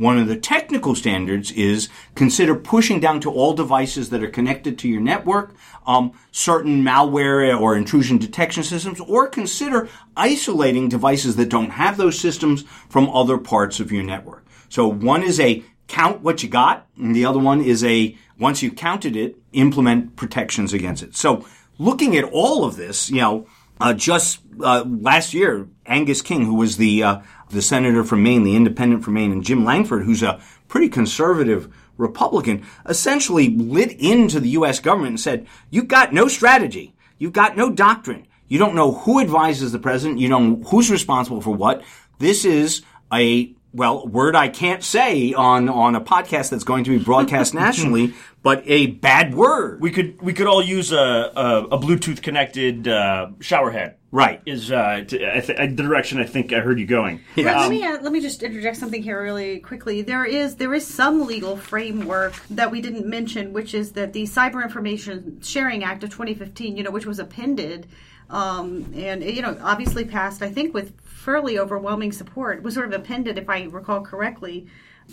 One 0.02 0.18
of 0.18 0.26
the 0.26 0.36
technical 0.36 0.96
standards 0.96 1.52
is 1.52 1.88
consider 2.16 2.56
pushing 2.56 2.98
down 2.98 3.20
to 3.20 3.30
all 3.30 3.54
devices 3.54 4.10
that 4.10 4.20
are 4.20 4.28
connected 4.28 4.76
to 4.80 4.88
your 4.88 5.00
network 5.00 5.54
um, 5.86 6.12
certain 6.32 6.82
malware 6.82 7.58
or 7.58 7.76
intrusion 7.76 8.18
detection 8.18 8.64
systems, 8.64 8.98
or 9.00 9.28
consider 9.28 9.88
isolating 10.16 10.88
devices 10.88 11.36
that 11.36 11.50
don't 11.50 11.70
have 11.70 11.96
those 11.96 12.18
systems 12.18 12.64
from 12.88 13.08
other 13.10 13.38
parts 13.38 13.78
of 13.78 13.92
your 13.92 14.02
network. 14.02 14.44
So 14.68 14.88
one 14.88 15.22
is 15.22 15.38
a 15.38 15.62
count 15.86 16.22
what 16.22 16.42
you 16.42 16.48
got, 16.48 16.88
and 16.96 17.14
the 17.14 17.24
other 17.24 17.38
one 17.38 17.60
is 17.60 17.84
a 17.84 18.16
once 18.38 18.60
you've 18.60 18.76
counted 18.76 19.14
it, 19.14 19.36
implement 19.52 20.16
protections 20.16 20.72
against 20.72 21.04
it. 21.04 21.14
So 21.14 21.46
looking 21.78 22.16
at 22.16 22.24
all 22.24 22.64
of 22.64 22.74
this, 22.74 23.08
you 23.08 23.20
know, 23.20 23.46
uh, 23.80 23.92
just 23.92 24.40
uh, 24.62 24.84
last 24.84 25.34
year, 25.34 25.68
Angus 25.86 26.22
King, 26.22 26.44
who 26.44 26.54
was 26.54 26.76
the 26.76 27.02
uh, 27.02 27.20
the 27.52 27.62
senator 27.62 28.02
from 28.04 28.22
Maine, 28.22 28.42
the 28.42 28.56
independent 28.56 29.04
from 29.04 29.14
Maine, 29.14 29.32
and 29.32 29.44
Jim 29.44 29.64
Lankford, 29.64 30.04
who's 30.04 30.22
a 30.22 30.40
pretty 30.68 30.88
conservative 30.88 31.72
Republican, 31.96 32.64
essentially 32.86 33.48
lit 33.50 33.92
into 34.00 34.40
the 34.40 34.50
U.S. 34.50 34.80
government 34.80 35.10
and 35.10 35.20
said, 35.20 35.46
"You've 35.70 35.88
got 35.88 36.12
no 36.12 36.28
strategy. 36.28 36.94
You've 37.18 37.32
got 37.32 37.56
no 37.56 37.70
doctrine. 37.70 38.26
You 38.48 38.58
don't 38.58 38.74
know 38.74 38.92
who 38.92 39.20
advises 39.20 39.72
the 39.72 39.78
president. 39.78 40.20
You 40.20 40.28
don't 40.28 40.60
know 40.60 40.68
who's 40.68 40.90
responsible 40.90 41.40
for 41.40 41.54
what. 41.54 41.82
This 42.18 42.44
is 42.44 42.82
a 43.12 43.54
well, 43.72 44.06
word 44.06 44.36
I 44.36 44.48
can't 44.48 44.84
say 44.84 45.32
on 45.32 45.68
on 45.68 45.94
a 45.94 46.00
podcast 46.00 46.50
that's 46.50 46.64
going 46.64 46.84
to 46.84 46.98
be 46.98 47.02
broadcast 47.02 47.54
nationally, 47.66 48.14
but 48.42 48.62
a 48.66 48.86
bad 48.88 49.34
word. 49.34 49.80
We 49.80 49.90
could 49.90 50.20
we 50.20 50.32
could 50.32 50.46
all 50.46 50.62
use 50.62 50.92
a 50.92 50.96
a, 51.34 51.64
a 51.64 51.78
Bluetooth 51.78 52.22
connected 52.22 52.88
uh, 52.88 53.28
shower 53.40 53.70
head. 53.70 53.96
Right. 54.12 54.42
Is 54.44 54.70
uh, 54.70 55.04
to, 55.08 55.36
I 55.36 55.40
th- 55.40 55.58
the 55.58 55.82
direction 55.82 56.20
I 56.20 56.24
think 56.24 56.52
I 56.52 56.60
heard 56.60 56.78
you 56.78 56.86
going. 56.86 57.22
Let, 57.36 57.56
let 57.56 57.70
me 57.70 57.82
uh, 57.82 57.98
let 58.02 58.12
me 58.12 58.20
just 58.20 58.42
interject 58.42 58.76
something 58.76 59.02
here 59.02 59.22
really 59.22 59.58
quickly. 59.60 60.02
There 60.02 60.26
is 60.26 60.56
there 60.56 60.74
is 60.74 60.86
some 60.86 61.26
legal 61.26 61.56
framework 61.56 62.34
that 62.50 62.70
we 62.70 62.82
didn't 62.82 63.06
mention, 63.06 63.54
which 63.54 63.72
is 63.72 63.92
that 63.92 64.12
the 64.12 64.24
Cyber 64.24 64.62
Information 64.62 65.40
Sharing 65.42 65.82
Act 65.82 66.04
of 66.04 66.10
2015, 66.10 66.76
you 66.76 66.82
know, 66.82 66.90
which 66.90 67.06
was 67.06 67.18
appended 67.18 67.88
um, 68.32 68.92
and 68.94 69.22
you 69.22 69.42
know 69.42 69.56
obviously 69.60 70.04
passed, 70.04 70.42
I 70.42 70.50
think, 70.50 70.74
with 70.74 70.98
fairly 71.04 71.58
overwhelming 71.58 72.12
support. 72.12 72.62
Was 72.62 72.74
sort 72.74 72.86
of 72.86 72.98
appended, 72.98 73.38
if 73.38 73.48
I 73.48 73.64
recall 73.64 74.00
correctly, 74.00 74.66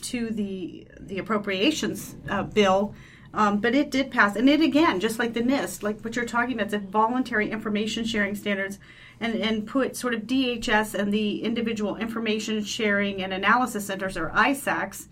to 0.03 0.29
the 0.29 0.87
the 0.99 1.19
appropriations 1.19 2.15
uh, 2.29 2.43
bill. 2.43 2.95
Um, 3.33 3.59
but 3.59 3.75
it 3.75 3.91
did 3.91 4.09
pass, 4.09 4.35
and 4.35 4.49
it 4.49 4.61
again, 4.61 4.99
just 4.99 5.19
like 5.19 5.33
the 5.33 5.41
NIST, 5.41 5.83
like 5.83 6.01
what 6.01 6.15
you're 6.15 6.25
talking 6.25 6.55
about, 6.55 6.65
it's 6.65 6.73
a 6.73 6.79
voluntary 6.79 7.51
information 7.51 8.03
sharing 8.03 8.33
standards, 8.33 8.79
and 9.19 9.35
and 9.35 9.67
put 9.67 9.95
sort 9.95 10.15
of 10.15 10.21
DHS 10.21 10.95
and 10.95 11.13
the 11.13 11.43
individual 11.43 11.95
information 11.95 12.63
sharing 12.63 13.21
and 13.21 13.31
analysis 13.31 13.85
centers, 13.85 14.17
or 14.17 14.29
ISACs, 14.29 15.07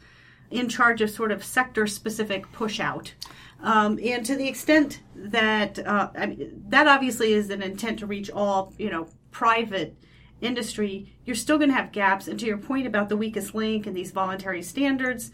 in 0.50 0.67
charge 0.67 1.01
of 1.01 1.12
sort 1.12 1.31
of 1.31 1.43
sector 1.43 1.86
specific 1.86 2.51
push 2.51 2.79
out. 2.79 3.13
Um, 3.62 4.00
and 4.03 4.25
to 4.25 4.36
the 4.36 4.47
extent 4.47 5.01
that 5.15 5.79
uh, 5.79 6.09
I 6.15 6.25
mean, 6.27 6.63
that 6.69 6.88
obviously 6.88 7.33
is 7.33 7.50
an 7.50 7.62
intent 7.62 8.00
to 8.00 8.07
reach 8.07 8.31
all, 8.31 8.74
you 8.77 8.89
know, 8.89 9.07
private 9.31 9.95
industry, 10.41 11.13
you're 11.25 11.36
still 11.36 11.57
going 11.57 11.69
to 11.69 11.75
have 11.75 11.91
gaps. 11.91 12.27
And 12.27 12.39
to 12.39 12.45
your 12.45 12.57
point 12.57 12.88
about 12.88 13.09
the 13.09 13.17
weakest 13.17 13.55
link 13.55 13.88
and 13.88 13.95
these 13.95 14.12
voluntary 14.12 14.62
standards, 14.62 15.31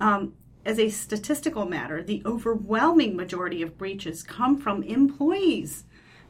um, 0.00 0.34
as 0.66 0.78
a 0.78 0.90
statistical 0.90 1.64
matter, 1.64 2.02
the 2.02 2.22
overwhelming 2.26 3.16
majority 3.16 3.62
of 3.62 3.78
breaches 3.78 4.22
come 4.22 4.58
from 4.58 4.82
employees 4.82 5.84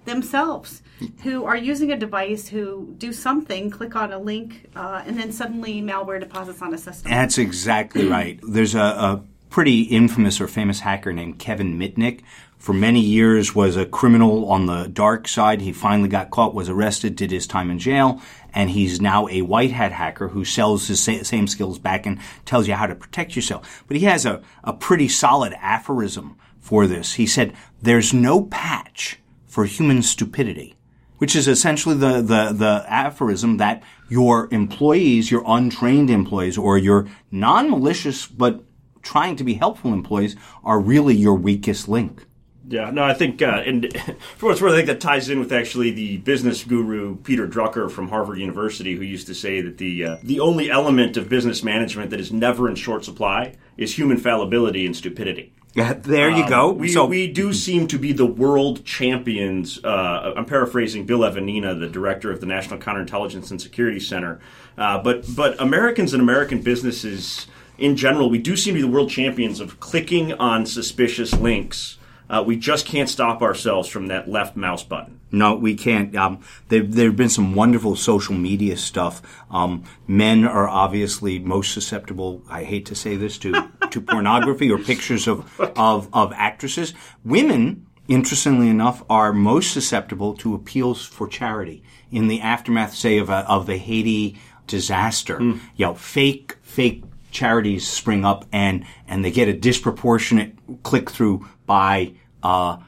themselves 0.05 0.83
who 1.23 1.45
are 1.45 1.57
using 1.57 1.91
a 1.91 1.97
device 1.97 2.47
who 2.47 2.95
do 2.99 3.13
something, 3.13 3.71
click 3.71 3.97
on 3.97 4.13
a 4.13 4.19
link, 4.19 4.71
uh, 4.77 5.03
and 5.05 5.19
then 5.19 5.33
suddenly 5.33 5.83
malware 5.83 6.21
deposits 6.21 6.63
on 6.63 6.73
a 6.73 6.79
system. 6.79 7.11
That's 7.11 7.39
exactly 7.39 8.07
right. 8.07 8.39
There's 8.47 8.75
a, 8.75 8.81
a 8.81 9.25
pretty 9.51 9.83
infamous 9.83 10.41
or 10.41 10.49
famous 10.49 10.81
hacker 10.81 11.13
named 11.13 11.39
Kevin 11.39 11.79
Mitnick. 11.79 12.23
For 12.59 12.73
many 12.73 13.01
years 13.01 13.55
was 13.55 13.77
a 13.77 13.87
criminal 13.87 14.51
on 14.51 14.67
the 14.67 14.89
dark 14.89 15.29
side. 15.29 15.61
He 15.61 15.73
finally 15.73 16.09
got 16.09 16.31
caught, 16.31 16.55
was 16.55 16.69
arrested, 16.69 17.15
did 17.15 17.31
his 17.31 17.47
time 17.47 17.71
in 17.71 17.79
jail, 17.79 18.21
and 18.53 18.71
he's 18.71 19.01
now 19.01 19.29
a 19.29 19.43
white 19.43 19.71
hat 19.71 19.93
hacker 19.93 20.29
who 20.29 20.45
sells 20.45 20.89
his 20.89 21.03
same 21.03 21.47
skills 21.47 21.79
back 21.79 22.07
and 22.07 22.19
tells 22.45 22.67
you 22.67 22.75
how 22.75 22.87
to 22.87 22.95
protect 22.95 23.37
yourself. 23.37 23.85
But 23.87 23.99
he 23.99 24.05
has 24.07 24.27
a, 24.27 24.43
a 24.65 24.73
pretty 24.73 25.09
solid 25.09 25.55
aphorism 25.61 26.37
for 26.59 26.87
this. 26.87 27.15
He 27.15 27.27
said, 27.27 27.53
there's 27.81 28.13
no 28.13 28.43
patch 28.45 29.21
for 29.47 29.65
human 29.65 30.03
stupidity, 30.03 30.77
which 31.19 31.37
is 31.37 31.47
essentially 31.47 31.95
the, 31.95 32.21
the, 32.21 32.53
the 32.53 32.85
aphorism 32.89 33.59
that 33.59 33.83
your 34.09 34.49
employees, 34.51 35.31
your 35.31 35.45
untrained 35.47 36.11
employees, 36.11 36.59
or 36.59 36.79
your 36.79 37.07
non-malicious 37.31 38.27
but 38.27 38.65
trying 39.07 39.37
to 39.37 39.45
be 39.45 39.55
helpful 39.55 39.93
employees 39.93 40.35
are 40.65 40.81
really 40.81 41.15
your 41.15 41.35
weakest 41.35 41.89
link. 41.89 42.27
Yeah, 42.69 42.91
no, 42.91 43.05
I 43.05 43.15
think, 43.15 43.41
uh, 43.41 43.63
and 43.65 43.93
for 44.37 44.47
what's 44.47 44.61
worth, 44.61 44.73
I 44.73 44.77
think 44.77 44.89
that 44.89 45.01
ties 45.01 45.29
in 45.29 45.39
with 45.39 45.53
actually 45.53 45.93
the 45.93 46.17
business 46.19 46.65
guru 46.65 47.15
Peter 47.17 47.47
Drucker 47.47 47.89
from 47.89 48.09
Harvard 48.09 48.39
University, 48.39 48.97
who 48.97 49.05
used 49.05 49.29
to 49.29 49.35
say 49.35 49.61
that 49.61 49.79
the 49.79 50.05
uh, 50.05 50.17
the 50.25 50.41
only 50.41 50.69
element 50.69 51.17
of 51.17 51.29
business 51.29 51.63
management 51.63 52.11
that 52.11 52.19
is 52.19 52.33
never 52.33 52.69
in 52.69 52.75
short 52.75 53.05
supply 53.05 53.55
is 53.77 53.97
human 53.97 54.17
fallibility 54.17 54.85
and 54.85 54.97
stupidity. 54.97 55.53
Yeah, 55.75 55.93
there 55.93 56.31
you 56.31 56.45
um, 56.45 56.49
go. 56.49 56.73
We, 56.73 56.89
so, 56.89 57.05
we 57.05 57.31
do 57.31 57.53
seem 57.53 57.87
to 57.89 57.99
be 57.99 58.13
the 58.13 58.25
world 58.25 58.85
champions. 58.87 59.79
Uh, 59.85 60.33
I'm 60.35 60.47
paraphrasing 60.47 61.05
Bill 61.05 61.21
Evanina, 61.21 61.79
the 61.79 61.87
director 61.87 62.33
of 62.33 62.41
the 62.41 62.47
National 62.47 62.81
Counterintelligence 62.81 63.51
and 63.51 63.61
Security 63.61 64.01
Center. 64.01 64.41
Uh, 64.77 65.01
but 65.03 65.25
but 65.37 65.61
Americans 65.61 66.15
and 66.15 66.23
American 66.23 66.63
businesses 66.63 67.47
in 67.79 67.97
general, 67.97 68.31
we 68.31 68.39
do 68.39 68.57
seem 68.57 68.75
to 68.75 68.81
be 68.81 68.87
the 68.87 68.93
world 68.93 69.11
champions 69.11 69.61
of 69.61 69.81
clicking 69.81 70.33
on 70.35 70.67
suspicious 70.67 71.35
links. 71.35 71.99
Uh, 72.29 72.43
we 72.45 72.57
just 72.57 72.87
can't 72.87 73.09
stop 73.09 73.41
ourselves 73.41 73.89
from 73.89 74.09
that 74.09 74.29
left 74.29 74.57
mouse 74.57 74.83
button. 74.83 75.21
No, 75.31 75.55
we 75.55 75.75
can't. 75.75 76.15
Um, 76.17 76.41
there, 76.69 76.83
there 76.83 77.07
have 77.07 77.17
been 77.17 77.29
some 77.29 77.55
wonderful 77.55 77.95
social 77.95 78.35
media 78.35 78.77
stuff. 78.77 79.23
Um, 79.51 79.85
men 80.09 80.45
are 80.45 80.69
obviously 80.69 81.39
most 81.39 81.73
susceptible. 81.73 82.43
I 82.49 82.65
hate 82.65 82.87
to 82.87 82.95
say 82.95 83.17
this 83.17 83.39
to 83.39 83.71
to 83.91 84.01
pornography 84.01 84.71
or 84.71 84.79
pictures 84.79 85.29
of, 85.29 85.61
of 85.77 86.09
of 86.13 86.33
actresses. 86.33 86.95
Women, 87.25 87.87
interestingly 88.09 88.69
enough, 88.69 89.05
are 89.09 89.33
most 89.33 89.73
susceptible 89.73 90.35
to 90.39 90.55
appeals 90.55 91.05
for 91.05 91.29
charity 91.29 91.83
in 92.11 92.29
the 92.29 92.41
aftermath, 92.41 92.95
say, 92.95 93.19
of 93.19 93.29
a, 93.29 93.49
of 93.49 93.67
the 93.67 93.77
Haiti 93.77 94.39
disaster. 94.67 95.39
Mm. 95.39 95.61
You 95.77 95.87
know, 95.87 95.95
fake 95.95 96.57
fake 96.63 97.05
charities 97.37 97.87
spring 97.87 98.25
up 98.25 98.47
and 98.51 98.85
and 99.07 99.23
they 99.25 99.31
get 99.31 99.47
a 99.47 99.53
disproportionate 99.53 100.55
click 100.83 101.11
through 101.11 101.47
by 101.67 102.13
uh, 102.43 102.79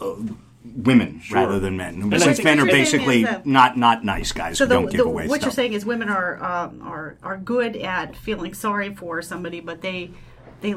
uh, 0.00 0.14
women 0.64 1.20
sure. 1.20 1.36
rather 1.38 1.60
than 1.60 1.76
men. 1.76 2.02
And 2.02 2.20
Since 2.20 2.42
men 2.42 2.58
are 2.58 2.66
basically 2.66 3.24
not 3.44 3.78
not 3.78 4.04
nice 4.04 4.32
guys 4.32 4.58
so 4.58 4.66
the, 4.66 4.74
don't 4.74 4.90
give 4.90 4.98
the, 4.98 5.04
away 5.04 5.28
What 5.28 5.40
stuff. 5.40 5.46
you're 5.46 5.52
saying 5.52 5.72
is 5.74 5.86
women 5.86 6.08
are 6.08 6.42
um, 6.42 6.82
are 6.82 7.16
are 7.22 7.38
good 7.38 7.76
at 7.76 8.16
feeling 8.16 8.54
sorry 8.54 8.92
for 8.94 9.22
somebody, 9.22 9.60
but 9.60 9.80
they 9.80 10.10
they 10.60 10.74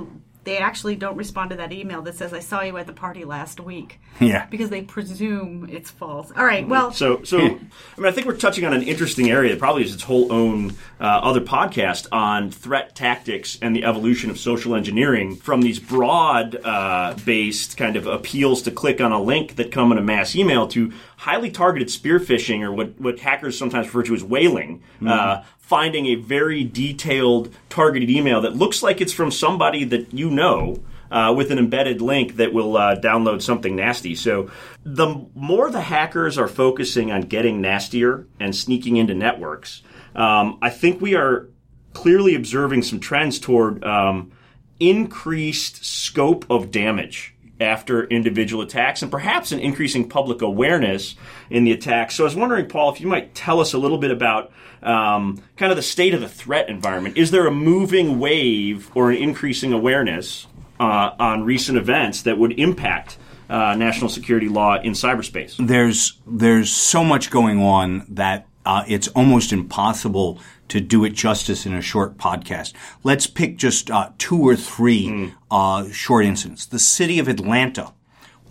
they 0.49 0.57
actually 0.57 0.95
don't 0.95 1.15
respond 1.15 1.51
to 1.51 1.57
that 1.57 1.71
email 1.71 2.01
that 2.01 2.15
says 2.15 2.33
I 2.33 2.39
saw 2.39 2.61
you 2.61 2.75
at 2.77 2.87
the 2.87 2.93
party 2.93 3.23
last 3.23 3.59
week. 3.59 3.99
Yeah. 4.19 4.47
Because 4.47 4.71
they 4.71 4.81
presume 4.81 5.69
it's 5.71 5.91
false. 5.91 6.31
All 6.35 6.43
right. 6.43 6.67
Well, 6.67 6.91
So, 6.91 7.23
so 7.23 7.37
I 7.37 7.41
mean, 7.49 8.05
I 8.05 8.11
think 8.11 8.25
we're 8.25 8.35
touching 8.35 8.65
on 8.65 8.73
an 8.73 8.81
interesting 8.81 9.29
area 9.29 9.51
that 9.51 9.59
probably 9.59 9.83
is 9.83 9.93
its 9.93 10.01
whole 10.01 10.33
own 10.33 10.71
uh, 10.99 11.03
other 11.03 11.39
podcast 11.39 12.07
on 12.11 12.49
threat 12.49 12.95
tactics 12.95 13.59
and 13.61 13.75
the 13.75 13.83
evolution 13.85 14.31
of 14.31 14.39
social 14.39 14.73
engineering 14.73 15.35
from 15.35 15.61
these 15.61 15.77
broad 15.77 16.55
uh, 16.63 17.15
based 17.23 17.77
kind 17.77 17.95
of 17.95 18.07
appeals 18.07 18.63
to 18.63 18.71
click 18.71 18.99
on 18.99 19.11
a 19.11 19.21
link 19.21 19.55
that 19.57 19.71
come 19.71 19.91
in 19.91 19.99
a 19.99 20.01
mass 20.01 20.35
email 20.35 20.67
to 20.69 20.91
highly 21.17 21.51
targeted 21.51 21.91
spear 21.91 22.19
phishing 22.19 22.61
or 22.61 22.71
what, 22.71 22.99
what 22.99 23.19
hackers 23.19 23.55
sometimes 23.55 23.85
refer 23.85 24.01
to 24.01 24.15
as 24.15 24.23
whaling. 24.23 24.81
Uh, 25.05 25.43
finding 25.69 26.07
a 26.07 26.15
very 26.15 26.63
detailed 26.63 27.55
targeted 27.69 28.09
email 28.09 28.41
that 28.41 28.55
looks 28.55 28.81
like 28.81 28.99
it's 28.99 29.13
from 29.13 29.29
somebody 29.29 29.83
that 29.83 30.11
you 30.11 30.27
know 30.27 30.81
uh, 31.11 31.31
with 31.37 31.51
an 31.51 31.59
embedded 31.59 32.01
link 32.01 32.37
that 32.37 32.51
will 32.51 32.75
uh, 32.75 32.95
download 32.95 33.39
something 33.39 33.75
nasty. 33.75 34.15
So 34.15 34.49
the 34.83 35.27
more 35.35 35.69
the 35.69 35.81
hackers 35.81 36.39
are 36.39 36.47
focusing 36.47 37.11
on 37.11 37.21
getting 37.21 37.61
nastier 37.61 38.25
and 38.39 38.55
sneaking 38.55 38.97
into 38.97 39.13
networks, 39.13 39.83
um, 40.15 40.57
I 40.59 40.71
think 40.71 41.01
we 41.01 41.13
are 41.13 41.47
clearly 41.93 42.33
observing 42.33 42.81
some 42.81 42.99
trends 42.99 43.37
toward 43.37 43.83
um, 43.83 44.31
increased 44.79 45.85
scope 45.85 46.49
of 46.49 46.71
damage 46.71 47.35
after 47.59 48.05
individual 48.05 48.63
attacks 48.63 49.01
and 49.01 49.11
perhaps 49.11 49.51
an 49.51 49.59
increasing 49.59 50.07
public 50.07 50.41
awareness 50.41 51.15
in 51.49 51.63
the 51.63 51.71
attacks. 51.71 52.15
So 52.15 52.23
I 52.23 52.25
was 52.25 52.35
wondering, 52.35 52.67
Paul, 52.67 52.91
if 52.93 53.01
you 53.01 53.07
might 53.07 53.35
tell 53.35 53.59
us 53.59 53.73
a 53.73 53.77
little 53.77 53.97
bit 53.97 54.11
about 54.11 54.51
um, 54.81 55.41
kind 55.57 55.71
of 55.71 55.75
the 55.75 55.83
state 55.83 56.13
of 56.13 56.21
the 56.21 56.29
threat 56.29 56.69
environment. 56.69 57.17
Is 57.17 57.31
there 57.31 57.47
a 57.47 57.51
moving 57.51 58.19
wave 58.19 58.89
or 58.95 59.11
an 59.11 59.17
increasing 59.17 59.73
awareness 59.73 60.47
uh, 60.79 61.11
on 61.19 61.43
recent 61.43 61.77
events 61.77 62.23
that 62.23 62.37
would 62.37 62.57
impact 62.59 63.17
uh, 63.49 63.75
national 63.75 64.09
security 64.09 64.47
law 64.47 64.79
in 64.79 64.93
cyberspace? 64.93 65.55
there's 65.65 66.19
there's 66.25 66.71
so 66.71 67.03
much 67.03 67.29
going 67.29 67.61
on 67.61 68.05
that 68.09 68.47
uh, 68.65 68.83
it's 68.87 69.07
almost 69.09 69.51
impossible 69.51 70.39
to 70.69 70.79
do 70.79 71.03
it 71.03 71.13
justice 71.13 71.65
in 71.65 71.73
a 71.73 71.81
short 71.81 72.17
podcast. 72.17 72.73
Let's 73.03 73.27
pick 73.27 73.57
just 73.57 73.91
uh, 73.91 74.11
two 74.17 74.39
or 74.39 74.55
three 74.55 75.33
uh, 75.51 75.89
short 75.89 76.25
incidents. 76.25 76.65
The 76.65 76.79
city 76.79 77.19
of 77.19 77.27
Atlanta 77.27 77.93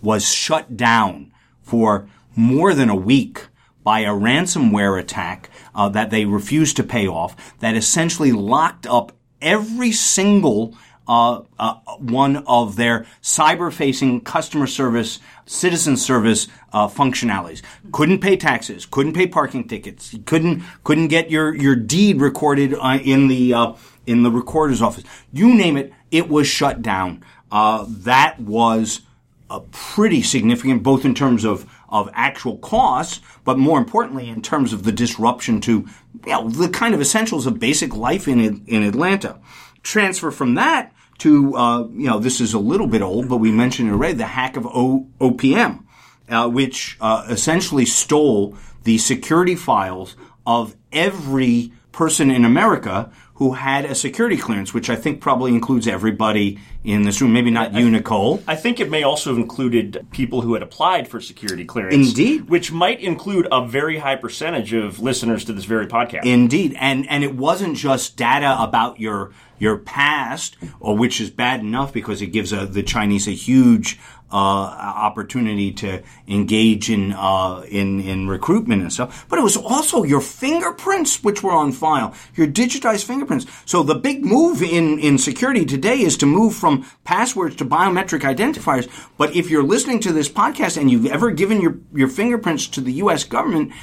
was 0.01 0.31
shut 0.31 0.77
down 0.77 1.31
for 1.61 2.07
more 2.35 2.73
than 2.73 2.89
a 2.89 2.95
week 2.95 3.47
by 3.83 4.01
a 4.01 4.09
ransomware 4.09 4.99
attack 4.99 5.49
uh, 5.73 5.89
that 5.89 6.09
they 6.09 6.25
refused 6.25 6.75
to 6.77 6.83
pay 6.83 7.07
off 7.07 7.57
that 7.59 7.75
essentially 7.75 8.31
locked 8.31 8.85
up 8.85 9.13
every 9.41 9.91
single 9.91 10.77
uh, 11.09 11.41
uh, 11.57 11.73
one 11.97 12.37
of 12.45 12.75
their 12.75 13.07
cyber-facing 13.23 14.21
customer 14.21 14.67
service, 14.67 15.19
citizen 15.47 15.97
service 15.97 16.47
uh, 16.71 16.87
functionalities. 16.87 17.63
Couldn't 17.91 18.19
pay 18.19 18.37
taxes, 18.37 18.85
couldn't 18.85 19.13
pay 19.13 19.25
parking 19.25 19.67
tickets, 19.67 20.15
couldn't 20.27 20.61
couldn't 20.83 21.07
get 21.07 21.31
your 21.31 21.55
your 21.55 21.75
deed 21.75 22.21
recorded 22.21 22.75
uh, 22.75 22.99
in 23.03 23.27
the 23.27 23.55
uh, 23.55 23.73
in 24.05 24.21
the 24.21 24.29
recorder's 24.29 24.83
office. 24.83 25.03
You 25.33 25.55
name 25.55 25.77
it, 25.77 25.91
it 26.11 26.29
was 26.29 26.47
shut 26.47 26.83
down. 26.83 27.25
Uh, 27.51 27.85
that 27.87 28.39
was 28.39 29.01
uh, 29.49 29.61
pretty 29.71 30.21
significant, 30.21 30.83
both 30.83 31.05
in 31.05 31.15
terms 31.15 31.43
of 31.43 31.65
of 31.89 32.07
actual 32.13 32.57
costs, 32.57 33.19
but 33.43 33.57
more 33.57 33.79
importantly, 33.79 34.29
in 34.29 34.43
terms 34.43 34.73
of 34.73 34.83
the 34.83 34.91
disruption 34.91 35.59
to 35.61 35.87
you 36.27 36.31
know, 36.31 36.47
the 36.47 36.69
kind 36.69 36.93
of 36.93 37.01
essentials 37.01 37.47
of 37.47 37.57
basic 37.57 37.95
life 37.95 38.27
in 38.27 38.63
in 38.67 38.83
Atlanta. 38.83 39.39
Transfer 39.81 40.29
from 40.29 40.55
that 40.55 40.93
to 41.19 41.55
uh, 41.55 41.83
you 41.91 42.07
know 42.07 42.19
this 42.19 42.41
is 42.41 42.53
a 42.53 42.59
little 42.59 42.87
bit 42.87 43.01
old, 43.01 43.29
but 43.29 43.37
we 43.37 43.51
mentioned 43.51 43.89
it 43.89 43.93
already 43.93 44.13
the 44.13 44.25
hack 44.25 44.57
of 44.57 44.65
o- 44.65 45.07
OPM, 45.19 45.83
uh, 46.29 46.49
which 46.49 46.97
uh, 46.99 47.25
essentially 47.29 47.85
stole 47.85 48.55
the 48.83 48.97
security 48.97 49.55
files 49.55 50.15
of 50.45 50.75
every 50.91 51.71
person 51.91 52.31
in 52.31 52.45
America 52.45 53.11
who 53.39 53.53
had 53.53 53.85
a 53.85 53.95
security 53.95 54.35
clearance, 54.35 54.73
which 54.73 54.89
I 54.89 54.97
think 54.97 55.21
probably 55.21 55.53
includes 55.53 55.87
everybody 55.87 56.59
in 56.83 57.03
this 57.03 57.21
room. 57.21 57.31
Maybe 57.31 57.49
not 57.49 57.73
you, 57.73 57.89
Nicole. 57.89 58.43
I 58.45 58.57
think 58.57 58.81
it 58.81 58.89
may 58.89 59.03
also 59.03 59.29
have 59.29 59.39
included 59.39 60.05
people 60.11 60.41
who 60.41 60.55
had 60.55 60.61
applied 60.61 61.07
for 61.07 61.21
security 61.21 61.63
clearance. 61.63 62.09
Indeed. 62.09 62.49
Which 62.49 62.73
might 62.73 62.99
include 62.99 63.47
a 63.49 63.65
very 63.65 63.99
high 63.99 64.17
percentage 64.17 64.73
of 64.73 64.99
listeners 64.99 65.45
to 65.45 65.53
this 65.53 65.63
very 65.63 65.87
podcast. 65.87 66.25
Indeed, 66.25 66.75
and 66.77 67.09
and 67.09 67.23
it 67.23 67.33
wasn't 67.33 67.77
just 67.77 68.17
data 68.17 68.61
about 68.61 68.99
your 68.99 69.31
your 69.57 69.77
past, 69.77 70.57
or 70.81 70.97
which 70.97 71.21
is 71.21 71.29
bad 71.29 71.61
enough 71.61 71.93
because 71.93 72.21
it 72.21 72.27
gives 72.27 72.51
a, 72.51 72.65
the 72.65 72.83
Chinese 72.83 73.25
a 73.25 73.31
huge 73.31 73.99
uh, 74.31 74.35
opportunity 74.35 75.71
to 75.71 76.03
engage 76.27 76.89
in 76.89 77.13
uh, 77.13 77.63
in 77.67 77.99
in 78.01 78.27
recruitment 78.27 78.81
and 78.81 78.93
stuff. 78.93 79.25
But 79.29 79.39
it 79.39 79.43
was 79.43 79.57
also 79.57 80.03
your 80.03 80.21
fingerprints, 80.21 81.23
which 81.23 81.41
were 81.43 81.51
on 81.51 81.71
file, 81.71 82.13
your 82.35 82.47
digitized 82.47 83.05
fingerprints. 83.05 83.45
So 83.65 83.83
the 83.83 83.95
big 83.95 84.25
move 84.25 84.61
in 84.61 84.99
in 84.99 85.17
security 85.17 85.65
today 85.65 85.99
is 85.99 86.17
to 86.17 86.25
move 86.25 86.55
from 86.55 86.85
passwords 87.03 87.55
to 87.57 87.65
biometric 87.65 88.21
identifiers. 88.21 88.89
But 89.17 89.35
if 89.35 89.49
you're 89.49 89.63
listening 89.63 89.99
to 90.01 90.13
this 90.13 90.29
podcast 90.29 90.79
and 90.79 90.91
you've 90.91 91.07
ever 91.07 91.31
given 91.31 91.61
your 91.61 91.79
your 91.93 92.07
fingerprints 92.07 92.67
to 92.67 92.81
the 92.81 92.93
U.S. 92.93 93.23
government, 93.23 93.73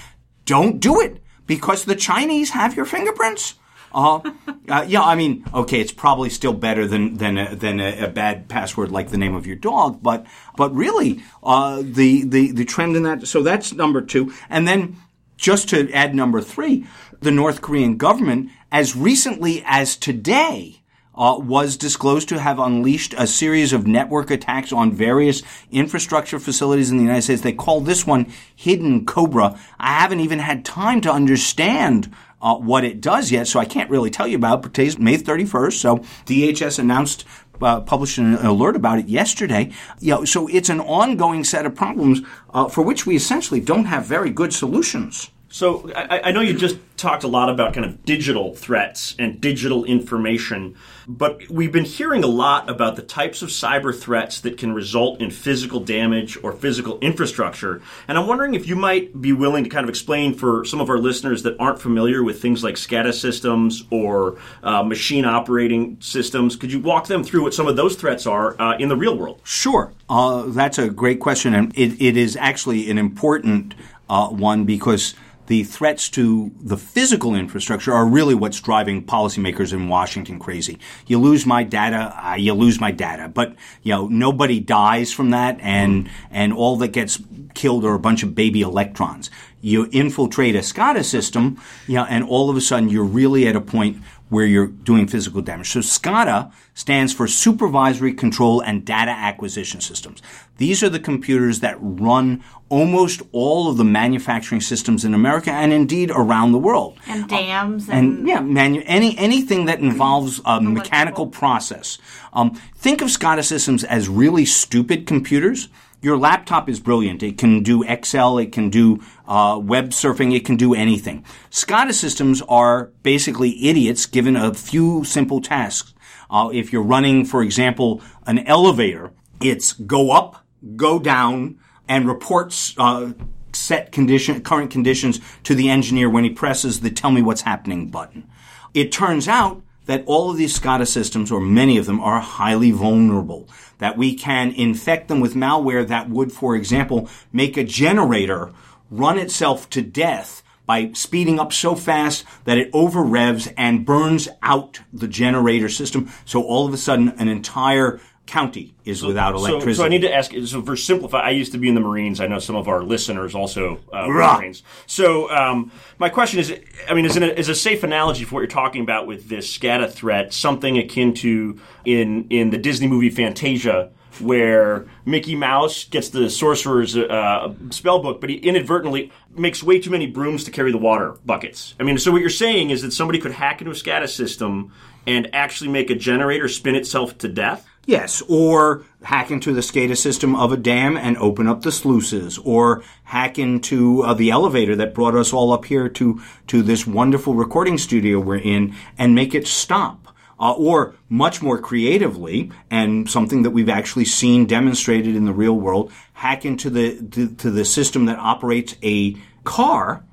don't 0.45 0.81
do 0.81 1.01
it 1.01 1.23
because 1.47 1.85
the 1.85 1.97
Chinese 1.97 2.51
have 2.51 2.77
your 2.77 2.87
fingerprints. 2.87 3.55
Uh, 3.97 4.21
uh, 4.69 4.85
yeah, 4.87 5.03
I 5.03 5.15
mean, 5.15 5.43
okay, 5.55 5.81
it's 5.81 5.91
probably 5.91 6.29
still 6.29 6.53
better 6.53 6.87
than 6.87 7.17
than 7.17 7.39
a, 7.39 7.57
than 7.57 7.81
a, 7.81 8.05
a 8.05 8.09
bad 8.09 8.47
password 8.47 8.93
like 8.93 9.09
the 9.09 9.17
name 9.17 9.35
of 9.35 9.47
your 9.47 9.57
dog, 9.57 10.03
but 10.03 10.27
but 10.55 10.75
really, 10.75 11.23
uh, 11.43 11.83
the 11.83 12.23
the 12.25 12.53
the 12.53 12.67
trend 12.67 12.95
in 12.95 13.05
that. 13.05 13.27
So 13.27 13.43
that's 13.43 13.73
number 13.73 14.03
two, 14.03 14.35
and 14.51 14.69
then 14.69 14.99
just 15.39 15.71
to 15.71 15.91
add 15.93 16.15
number 16.15 16.43
three, 16.43 16.87
the 17.21 17.31
North 17.31 17.63
Korean 17.63 17.97
government, 17.97 18.51
as 18.71 18.95
recently 18.95 19.63
as 19.67 19.97
today. 19.97 20.83
Uh, 21.19 21.39
was 21.39 21.79
disclosed 21.79 22.29
to 22.29 22.39
have 22.39 22.59
unleashed 22.59 23.15
a 23.17 23.27
series 23.27 23.73
of 23.73 23.87
network 23.87 24.31
attacks 24.31 24.71
on 24.71 24.93
various 24.93 25.43
infrastructure 25.71 26.39
facilities 26.39 26.91
in 26.91 26.99
the 26.99 27.03
United 27.03 27.23
States. 27.23 27.41
They 27.41 27.55
call 27.55 27.81
this 27.81 28.07
one 28.07 28.31
Hidden 28.55 29.07
Cobra. 29.07 29.59
I 29.81 29.99
haven't 29.99 30.21
even 30.21 30.41
had 30.41 30.63
time 30.63 31.01
to 31.01 31.11
understand 31.11 32.15
uh, 32.47 32.57
what 32.57 32.85
it 32.85 33.01
does 33.01 33.33
yet, 33.33 33.49
so 33.49 33.59
I 33.59 33.65
can't 33.65 33.91
really 33.91 34.09
tell 34.09 34.29
you 34.29 34.37
about 34.37 34.61
it. 34.61 34.63
But 34.63 34.75
today's 34.75 34.99
May 35.01 35.19
31st, 35.19 35.73
so 35.73 35.99
DHS 36.27 36.79
announced, 36.79 37.25
uh, 37.61 37.81
published 37.81 38.19
an 38.19 38.35
alert 38.35 38.77
about 38.77 39.01
it 39.01 39.09
yesterday. 39.09 39.73
You 39.99 40.15
know, 40.15 40.25
so 40.25 40.47
it's 40.47 40.69
an 40.69 40.81
ongoing 40.81 41.43
set 41.43 41.67
of 41.67 41.75
problems 41.75 42.21
uh, 42.55 42.69
for 42.69 42.83
which 42.83 43.05
we 43.05 43.17
essentially 43.17 43.59
don't 43.59 43.87
have 43.87 44.07
very 44.07 44.31
good 44.31 44.53
solutions. 44.53 45.31
So 45.57 45.91
I, 45.97 46.21
I 46.25 46.31
know 46.33 46.43
you 46.43 46.53
just 46.53 46.77
talked 46.99 47.25
a 47.25 47.29
lot 47.29 47.49
about 47.49 47.73
kind 47.73 47.87
of 47.87 48.05
digital 48.05 48.55
threats 48.55 49.17
and 49.19 49.41
digital 49.41 49.87
information, 49.87 50.77
but 51.09 51.49
we've 51.49 51.73
been 51.73 51.87
hearing 51.87 52.23
a 52.25 52.27
lot 52.27 52.69
about 52.69 52.97
the 52.97 53.03
types 53.03 53.41
of 53.41 53.49
cyber 53.49 53.99
threats 53.99 54.43
that 54.43 54.59
can 54.59 54.75
result 54.75 55.23
in 55.23 55.31
physical 55.31 55.81
damage 55.81 56.37
or 56.43 56.53
physical 56.53 56.99
infrastructure. 56.99 57.81
And 58.07 58.19
I'm 58.19 58.27
wondering 58.27 58.53
if 58.53 58.69
you 58.69 58.77
might 58.77 59.19
be 59.19 59.33
willing 59.33 59.65
to 59.65 59.71
kind 59.71 59.83
of 59.83 59.89
explain 59.89 60.35
for 60.35 60.67
some 60.67 60.83
of 60.83 60.91
our 60.91 60.99
listeners 60.99 61.43
that 61.45 61.57
aren't 61.59 61.81
familiar 61.81 62.23
with 62.23 62.43
things 62.43 62.63
like 62.63 62.75
SCADA 62.75 63.15
systems 63.15 63.83
or 63.91 64.37
uh, 64.63 64.83
machine 64.83 65.25
operating 65.25 65.97
systems. 66.01 66.55
Could 66.55 66.71
you 66.71 66.81
walk 66.81 67.07
them 67.07 67.25
through 67.25 67.45
what 67.45 67.55
some 67.55 67.67
of 67.67 67.77
those 67.77 67.97
threats 67.97 68.27
are 68.27 68.61
uh, 68.61 68.77
in 68.77 68.91
the 68.91 68.97
real 68.97 69.17
world? 69.17 69.41
Sure. 69.43 69.91
Uh, 70.11 70.43
that's 70.49 70.79
a 70.79 70.91
great 70.91 71.21
question, 71.21 71.55
and 71.55 71.73
it, 71.79 71.99
it 71.99 72.19
is 72.19 72.37
actually 72.37 72.91
an 72.91 72.99
important 72.99 73.75
uh, 74.09 74.29
one 74.29 74.65
because 74.65 75.15
the 75.47 75.65
threats 75.65 76.09
to 76.11 76.51
the 76.61 76.77
physical 76.77 77.35
infrastructure 77.35 77.93
are 77.93 78.07
really 78.07 78.35
what's 78.35 78.61
driving 78.61 79.05
policymakers 79.05 79.73
in 79.73 79.89
Washington 79.89 80.39
crazy. 80.39 80.79
You 81.07 81.19
lose 81.19 81.47
my 81.47 81.63
data, 81.63 82.15
uh, 82.23 82.35
you 82.35 82.53
lose 82.55 82.81
my 82.81 82.91
data, 82.91 83.29
but 83.29 83.55
you 83.83 83.93
know 83.93 84.09
nobody 84.09 84.61
dies 84.61 85.13
from 85.13 85.31
that, 85.31 85.59
and 85.61 86.09
and 86.31 86.53
all 86.53 86.77
that 86.79 86.89
gets 86.89 87.21
killed 87.55 87.85
are 87.85 87.95
a 87.95 87.99
bunch 87.99 88.23
of 88.23 88.35
baby 88.35 88.61
electrons. 88.61 89.31
You 89.61 89.89
infiltrate 89.91 90.55
a 90.55 90.61
SCADA 90.61 91.05
system, 91.05 91.61
you 91.89 91.95
know, 91.95 92.05
and 92.05 92.23
all 92.23 92.51
of 92.51 92.57
a 92.57 92.61
sudden 92.61 92.89
you're 92.89 93.05
really 93.05 93.49
at 93.49 93.57
a 93.57 93.61
point 93.61 94.03
where 94.29 94.45
you're 94.45 94.67
doing 94.67 95.07
physical 95.07 95.41
damage. 95.41 95.71
So 95.71 95.81
SCADA 95.81 96.53
stands 96.75 97.13
for 97.13 97.29
Supervisory 97.29 98.13
Control 98.13 98.61
and 98.61 98.85
Data 98.85 99.13
Acquisition 99.13 99.81
Systems. 99.81 100.21
These 100.59 100.83
are 100.83 100.89
the 100.89 100.99
computers 100.99 101.61
that 101.61 101.77
run 101.81 102.43
almost 102.69 103.23
all 103.31 103.71
of 103.71 103.77
the 103.77 103.85
manufacturing 103.85 104.61
systems 104.61 105.05
in 105.05 105.15
America 105.15 105.53
and 105.53 105.73
indeed 105.73 106.11
around 106.11 106.51
the 106.53 106.59
world. 106.59 106.99
and 107.07 107.29
dams 107.29 107.89
and, 107.89 108.19
And 108.19 108.29
yeah, 108.29 108.41
manu- 108.41 108.83
any 108.87 109.17
anything 109.17 109.67
that 109.67 109.79
involves 109.79 110.41
a 110.45 110.61
mechanical 110.61 111.29
process. 111.29 111.99
Um, 112.33 112.51
think 112.75 113.01
of 113.03 113.09
SCADA 113.09 113.45
systems 113.45 113.85
as 113.85 114.09
really 114.09 114.45
stupid 114.45 115.07
computers 115.07 115.69
your 116.03 116.17
laptop 116.17 116.69
is 116.69 116.81
brilliant. 116.81 117.23
It 117.23 117.39
can 117.39 117.63
do 117.63 117.83
Excel, 117.83 118.39
it 118.39 118.53
can 118.53 118.71
do 118.71 119.03
uh, 119.27 119.59
web 119.63 119.91
surfing, 119.91 120.35
it 120.35 120.45
can 120.45 120.57
do 120.57 120.75
anything. 120.75 121.25
SCADA 121.51 121.93
systems 121.93 122.43
are 122.43 122.93
basically 123.03 123.67
idiots 123.67 124.07
given 124.07 124.37
a 124.37 124.55
few 124.55 125.05
simple 125.05 125.41
tasks. 125.41 125.95
Uh, 126.31 126.51
if 126.53 126.73
you're 126.73 126.83
running, 126.83 127.25
for 127.25 127.43
example, 127.43 128.03
an 128.27 128.41
elevator, 128.47 129.13
it's 129.41 129.73
go 129.73 130.11
up, 130.11 130.45
go 130.77 130.99
down, 130.99 131.59
and 131.89 132.09
reports 132.09 132.75
uh, 132.79 133.13
set 133.53 133.93
condition, 133.93 134.41
current 134.43 134.71
conditions 134.71 135.21
to 135.45 135.55
the 135.55 135.71
engineer 135.71 136.11
when 136.11 136.25
he 136.25 136.31
presses 136.31 136.81
the 136.81 136.91
"Tell 136.91 137.11
me 137.11 137.23
what's 137.23 137.43
happening" 137.43 137.89
button. 137.89 138.29
It 138.75 138.93
turns 138.93 139.29
out 139.29 139.63
that 139.87 140.05
all 140.07 140.31
of 140.31 140.37
these 140.37 140.59
SCADA 140.59 140.87
systems, 140.87 141.33
or 141.33 141.41
many 141.41 141.79
of 141.79 141.87
them, 141.87 142.01
are 142.01 142.21
highly 142.21 142.71
vulnerable. 142.71 143.49
That 143.79 143.97
we 143.97 144.15
can 144.15 144.53
infect 144.53 145.09
them 145.09 145.21
with 145.21 145.35
malware 145.35 145.87
that 145.87 146.11
would, 146.11 146.33
for 146.33 146.55
example, 146.55 147.09
make 147.33 147.57
a 147.57 147.65
generator 147.65 148.53
run 148.91 149.19
itself 149.19 149.69
to 149.71 149.83
death 149.83 150.43
by 150.67 150.91
speeding 150.93 151.39
up 151.39 151.53
so 151.53 151.75
fast 151.75 152.25
that 152.45 152.59
it 152.59 152.71
over 152.73 153.03
revs 153.03 153.49
and 153.57 153.87
burns 153.87 154.29
out 154.43 154.81
the 154.93 155.09
generator 155.09 155.69
system. 155.69 156.11
So 156.25 156.43
all 156.43 156.67
of 156.67 156.75
a 156.75 156.77
sudden, 156.77 157.11
an 157.11 157.29
entire 157.29 158.01
county 158.27 158.75
is 158.85 159.03
without 159.03 159.35
electricity. 159.35 159.75
So, 159.75 159.79
so 159.79 159.85
I 159.85 159.89
need 159.89 160.03
to 160.03 160.13
ask. 160.13 160.33
So 160.45 160.63
for 160.63 160.77
simplify, 160.77 161.21
I 161.21 161.31
used 161.31 161.53
to 161.53 161.59
be 161.59 161.69
in 161.69 161.75
the 161.75 161.81
Marines. 161.81 162.21
I 162.21 162.27
know 162.27 162.39
some 162.39 162.57
of 162.57 162.69
our 162.69 162.83
listeners 162.83 163.35
also 163.35 163.81
uh. 163.93 164.07
Marines. 164.09 164.63
So 164.87 165.31
um, 165.31 165.71
my 165.99 166.09
question 166.09 166.41
is, 166.41 166.55
I 166.89 166.95
mean, 166.95 167.05
is, 167.05 167.17
a, 167.17 167.39
is 167.39 167.49
a 167.49 167.55
safe 167.55 167.83
analogy 167.83 168.25
for 168.25 168.35
what 168.35 168.41
you're 168.41 168.49
talking 168.49 168.83
about 168.83 169.07
with 169.07 169.29
this 169.29 169.57
SCADA 169.57 169.93
threat 169.93 170.33
something 170.33 170.77
akin 170.77 171.15
to 171.15 171.61
in 171.85 172.27
in 172.29 172.51
the 172.51 172.59
Disney 172.59 172.89
movie 172.89 173.11
Fantasia? 173.11 173.91
Where 174.19 174.87
Mickey 175.05 175.35
Mouse 175.35 175.85
gets 175.85 176.09
the 176.09 176.31
sorcerer's 176.31 176.97
uh, 176.97 177.53
spell 177.69 177.99
book, 177.99 178.19
but 178.19 178.31
he 178.31 178.37
inadvertently 178.37 179.13
makes 179.37 179.63
way 179.63 179.79
too 179.79 179.91
many 179.91 180.07
brooms 180.07 180.45
to 180.45 180.51
carry 180.51 180.73
the 180.73 180.79
water 180.79 181.17
buckets. 181.27 181.75
I 181.79 181.83
mean, 181.83 181.99
so 181.99 182.13
what 182.13 182.23
you're 182.23 182.31
saying 182.31 182.71
is 182.71 182.81
that 182.81 182.95
somebody 182.95 183.19
could 183.19 183.33
hack 183.33 183.61
into 183.61 183.73
a 183.73 183.75
SCADA 183.75 184.09
system 184.09 184.73
and 185.07 185.29
actually 185.35 185.69
make 185.69 185.91
a 185.91 185.95
generator 185.95 186.49
spin 186.49 186.75
itself 186.75 187.19
to 187.19 187.29
death? 187.29 187.69
Yes, 187.87 188.21
or 188.29 188.85
hack 189.05 189.31
into 189.31 189.53
the 189.53 189.61
SCADA 189.61 189.97
system 189.97 190.35
of 190.35 190.51
a 190.51 190.57
dam 190.57 190.97
and 190.97 191.17
open 191.19 191.47
up 191.47 191.63
the 191.63 191.71
sluices, 191.71 192.37
or 192.39 192.83
hack 193.05 193.39
into 193.39 194.03
uh, 194.03 194.13
the 194.13 194.31
elevator 194.31 194.75
that 194.75 194.93
brought 194.93 195.15
us 195.15 195.33
all 195.33 195.53
up 195.53 195.67
here 195.67 195.89
to 195.91 196.21
to 196.49 196.63
this 196.63 196.85
wonderful 196.85 197.35
recording 197.35 197.79
studio 197.79 198.19
we're 198.19 198.39
in 198.39 198.75
and 198.99 199.15
make 199.15 199.35
it 199.35 199.47
stop. 199.47 200.03
Uh, 200.39 200.53
or 200.53 200.95
much 201.09 201.41
more 201.41 201.59
creatively, 201.59 202.53
and 202.71 203.09
something 203.09 203.41
that 203.43 203.53
we've 203.53 203.71
actually 203.71 204.05
seen 204.05 204.45
demonstrated 204.45 205.17
in 205.17 205.25
the 205.25 205.33
real 205.33 205.59
world, 205.59 205.91
hack 206.13 206.45
into 206.45 206.69
the 206.69 207.01
to, 207.11 207.35
to 207.37 207.51
the 207.51 207.65
system 207.65 208.05
that 208.05 208.19
operates 208.19 208.77
a 208.83 209.17
car 209.45 210.05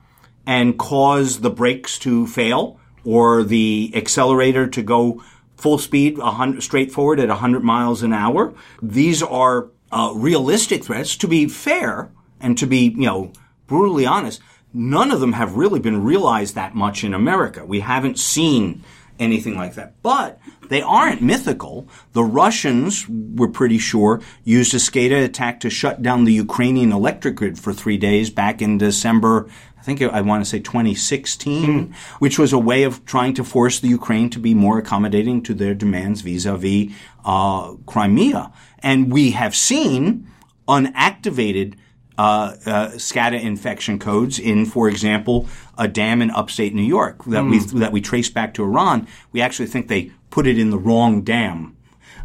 and 0.46 0.80
cause 0.80 1.42
the 1.42 1.50
brakes 1.50 2.00
to 2.00 2.26
fail 2.26 2.80
or 3.04 3.44
the 3.44 3.92
accelerator 3.96 4.66
to 4.66 4.82
go 4.82 5.22
full 5.58 5.78
speed, 5.78 6.18
100, 6.18 6.62
straight 6.62 6.92
forward 6.92 7.20
at 7.20 7.30
100 7.30 7.64
miles 7.64 8.04
an 8.04 8.14
hour. 8.14 8.54
These 8.82 9.24
are 9.24 9.70
uh, 9.92 10.12
realistic 10.16 10.84
threats. 10.84 11.16
To 11.18 11.28
be 11.28 11.48
fair 11.48 12.12
and 12.40 12.58
to 12.58 12.66
be, 12.66 12.90
you 12.90 13.06
know, 13.06 13.32
brutally 13.68 14.06
honest, 14.06 14.42
none 14.74 15.12
of 15.12 15.20
them 15.20 15.34
have 15.34 15.56
really 15.56 15.80
been 15.80 16.04
realized 16.04 16.56
that 16.56 16.76
much 16.76 17.04
in 17.04 17.14
America. 17.14 17.66
We 17.66 17.82
haven't 17.82 18.20
seen 18.20 18.84
anything 19.20 19.56
like 19.56 19.76
that. 19.76 20.02
But 20.02 20.40
they 20.70 20.82
aren't 20.82 21.22
mythical. 21.22 21.88
The 22.14 22.24
Russians, 22.24 23.08
we're 23.08 23.48
pretty 23.48 23.78
sure, 23.78 24.22
used 24.44 24.74
a 24.74 24.78
SCADA 24.78 25.24
attack 25.24 25.60
to 25.62 25.70
shut 25.70 26.02
down 26.02 26.24
the 26.24 26.34
Ukrainian 26.34 26.92
electric 26.92 27.36
grid 27.36 27.60
for 27.60 27.74
three 27.74 27.98
days 27.98 28.30
back 28.30 28.62
in 28.62 28.78
December 28.78 29.48
I 29.84 29.86
think 29.86 30.02
I 30.02 30.22
want 30.22 30.42
to 30.46 30.50
say 30.50 30.60
2016, 30.60 31.94
which 32.20 32.40
was 32.40 32.54
a 32.54 32.58
way 32.58 32.84
of 32.84 33.04
trying 33.04 33.34
to 33.34 33.44
force 33.44 33.82
the 33.82 33.90
Ukraine 33.90 34.30
to 34.30 34.40
be 34.40 34.54
more 34.54 34.78
accommodating 34.78 35.44
to 35.44 35.54
their 35.54 35.74
demands 35.74 36.22
vis-a-vis 36.22 36.94
uh, 37.26 37.74
Crimea. 37.86 38.54
And 38.80 39.12
we 39.12 39.32
have 39.32 39.54
seen 39.54 40.32
unactivated 40.70 41.74
uh, 42.18 42.56
uh, 42.66 42.90
SCADA 42.92 43.42
infection 43.42 44.00
codes 44.00 44.40
in, 44.40 44.66
for 44.66 44.88
example, 44.88 45.50
a 45.78 45.90
dam 45.90 46.22
in 46.22 46.32
upstate 46.32 46.74
New 46.74 46.82
York 46.82 47.26
that 47.26 47.44
we 47.44 47.60
that 47.60 47.92
we 47.92 48.00
trace 48.00 48.30
back 48.30 48.54
to 48.54 48.64
Iran. 48.64 49.06
We 49.34 49.42
actually 49.42 49.68
think 49.68 49.90
they 49.90 50.12
put 50.30 50.48
it 50.48 50.58
in 50.58 50.70
the 50.70 50.78
wrong 50.78 51.24
dam. 51.24 51.76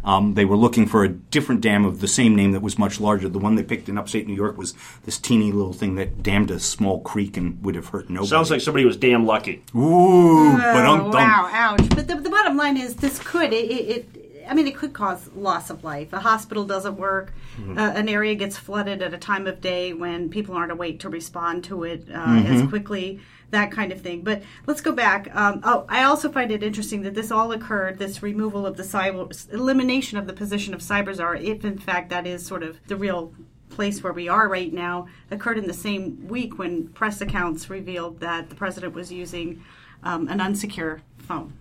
Um, 0.03 0.33
they 0.33 0.45
were 0.45 0.55
looking 0.57 0.85
for 0.85 1.03
a 1.03 1.09
different 1.09 1.61
dam 1.61 1.85
of 1.85 1.99
the 1.99 2.07
same 2.07 2.35
name 2.35 2.51
that 2.53 2.61
was 2.61 2.77
much 2.77 2.99
larger. 2.99 3.29
The 3.29 3.39
one 3.39 3.55
they 3.55 3.63
picked 3.63 3.89
in 3.89 3.97
upstate 3.97 4.27
New 4.27 4.35
York 4.35 4.57
was 4.57 4.73
this 5.05 5.17
teeny 5.17 5.51
little 5.51 5.73
thing 5.73 5.95
that 5.95 6.23
dammed 6.23 6.51
a 6.51 6.59
small 6.59 7.01
creek 7.01 7.37
and 7.37 7.61
would 7.63 7.75
have 7.75 7.87
hurt 7.87 8.09
nobody. 8.09 8.29
Sounds 8.29 8.51
like 8.51 8.61
somebody 8.61 8.85
was 8.85 8.97
damn 8.97 9.25
lucky. 9.25 9.63
ooh, 9.75 10.57
but 10.57 10.85
Oh, 10.85 11.09
wow, 11.09 11.49
ouch. 11.51 11.89
But 11.89 12.07
the, 12.07 12.15
the 12.15 12.29
bottom 12.29 12.57
line 12.57 12.77
is 12.77 12.95
this 12.95 13.19
could, 13.19 13.53
it, 13.53 13.69
it, 13.71 13.89
it 14.15 14.45
I 14.49 14.53
mean, 14.55 14.67
it 14.67 14.75
could 14.75 14.93
cause 14.93 15.29
loss 15.35 15.69
of 15.69 15.83
life. 15.83 16.11
A 16.11 16.19
hospital 16.19 16.65
doesn't 16.65 16.97
work. 16.97 17.33
Uh, 17.59 17.81
an 17.81 18.07
area 18.07 18.35
gets 18.35 18.57
flooded 18.57 19.01
at 19.01 19.13
a 19.13 19.17
time 19.17 19.45
of 19.45 19.59
day 19.59 19.91
when 19.93 20.29
people 20.29 20.55
aren't 20.55 20.71
awake 20.71 21.01
to 21.01 21.09
respond 21.09 21.65
to 21.65 21.83
it 21.83 22.07
uh, 22.09 22.41
as 22.47 22.67
quickly, 22.69 23.19
that 23.51 23.71
kind 23.71 23.91
of 23.91 24.01
thing. 24.01 24.21
But 24.21 24.43
let's 24.67 24.81
go 24.81 24.91
back. 24.91 25.33
Um, 25.35 25.61
oh, 25.63 25.85
I 25.89 26.03
also 26.03 26.31
find 26.31 26.51
it 26.51 26.63
interesting 26.63 27.01
that 27.03 27.15
this 27.15 27.31
all 27.31 27.51
occurred, 27.51 27.97
this 27.97 28.21
removal 28.21 28.65
of 28.65 28.77
the 28.77 28.83
cyber, 28.83 29.53
elimination 29.53 30.17
of 30.17 30.27
the 30.27 30.33
position 30.33 30.73
of 30.73 30.81
Cyber 30.81 31.13
Czar, 31.13 31.35
if 31.35 31.65
in 31.65 31.77
fact 31.77 32.09
that 32.09 32.27
is 32.27 32.45
sort 32.45 32.63
of 32.63 32.79
the 32.87 32.95
real 32.95 33.33
place 33.69 34.03
where 34.03 34.13
we 34.13 34.27
are 34.27 34.47
right 34.47 34.73
now, 34.73 35.07
occurred 35.31 35.57
in 35.57 35.67
the 35.67 35.73
same 35.73 36.27
week 36.27 36.57
when 36.57 36.87
press 36.89 37.21
accounts 37.21 37.69
revealed 37.69 38.19
that 38.19 38.49
the 38.49 38.55
president 38.55 38.93
was 38.93 39.11
using 39.11 39.63
um, 40.03 40.27
an 40.27 40.39
unsecure 40.39 41.01
phone. 41.17 41.53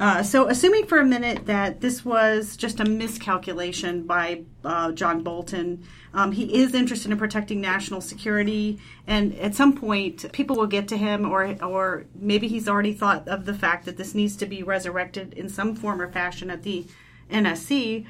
Uh, 0.00 0.24
so, 0.24 0.48
assuming 0.48 0.86
for 0.86 0.98
a 0.98 1.04
minute 1.04 1.46
that 1.46 1.80
this 1.80 2.04
was 2.04 2.56
just 2.56 2.80
a 2.80 2.84
miscalculation 2.84 4.04
by 4.04 4.42
uh, 4.64 4.90
John 4.90 5.22
Bolton, 5.22 5.84
um, 6.12 6.32
he 6.32 6.62
is 6.62 6.74
interested 6.74 7.12
in 7.12 7.16
protecting 7.16 7.60
national 7.60 8.00
security, 8.00 8.80
and 9.06 9.32
at 9.36 9.54
some 9.54 9.72
point, 9.72 10.30
people 10.32 10.56
will 10.56 10.66
get 10.66 10.88
to 10.88 10.96
him, 10.96 11.30
or 11.30 11.56
or 11.62 12.06
maybe 12.16 12.48
he's 12.48 12.68
already 12.68 12.92
thought 12.92 13.28
of 13.28 13.44
the 13.44 13.54
fact 13.54 13.84
that 13.84 13.96
this 13.96 14.16
needs 14.16 14.34
to 14.36 14.46
be 14.46 14.64
resurrected 14.64 15.32
in 15.34 15.48
some 15.48 15.76
form 15.76 16.02
or 16.02 16.10
fashion 16.10 16.50
at 16.50 16.64
the 16.64 16.84
NSC. 17.30 18.04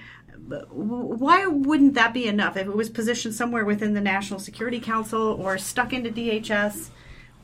Why 0.70 1.47
wouldn't 1.47 1.94
that 1.94 2.14
be 2.14 2.27
enough 2.27 2.57
if 2.57 2.66
it 2.66 2.75
was 2.75 2.88
positioned 2.88 3.35
somewhere 3.35 3.64
within 3.64 3.92
the 3.92 4.01
National 4.01 4.40
Security 4.40 4.81
Council 4.81 5.20
or 5.20 5.59
stuck 5.59 5.92
into 5.92 6.11
DHS? 6.11 6.88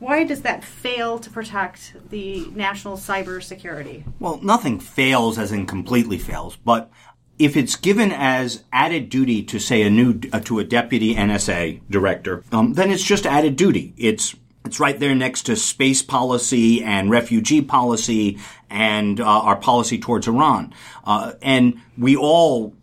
Why 0.01 0.23
does 0.23 0.41
that 0.41 0.63
fail 0.63 1.19
to 1.19 1.29
protect 1.29 1.93
the 2.09 2.47
national 2.55 2.97
cybersecurity? 2.97 4.03
Well, 4.19 4.39
nothing 4.41 4.79
fails 4.79 5.37
as 5.37 5.51
in 5.51 5.67
completely 5.67 6.17
fails, 6.17 6.55
but 6.55 6.89
if 7.37 7.55
it's 7.55 7.75
given 7.75 8.11
as 8.11 8.63
added 8.73 9.09
duty 9.09 9.43
to 9.43 9.59
say 9.59 9.83
a 9.83 9.91
new 9.91 10.19
uh, 10.33 10.39
to 10.39 10.57
a 10.57 10.63
deputy 10.63 11.13
NSA 11.13 11.81
director, 11.87 12.43
um, 12.51 12.73
then 12.73 12.89
it's 12.89 13.03
just 13.03 13.27
added 13.27 13.55
duty. 13.55 13.93
It's 13.95 14.35
it's 14.65 14.79
right 14.79 14.99
there 14.99 15.13
next 15.13 15.43
to 15.43 15.55
space 15.55 16.01
policy 16.01 16.83
and 16.83 17.11
refugee 17.11 17.61
policy 17.61 18.39
and 18.71 19.21
uh, 19.21 19.25
our 19.25 19.55
policy 19.55 19.99
towards 19.99 20.27
Iran. 20.27 20.73
Uh, 21.03 21.33
and 21.43 21.79
we 21.95 22.15
all 22.15 22.73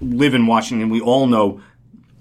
live 0.00 0.32
in 0.32 0.46
Washington. 0.46 0.90
We 0.90 1.00
all 1.00 1.26
know 1.26 1.60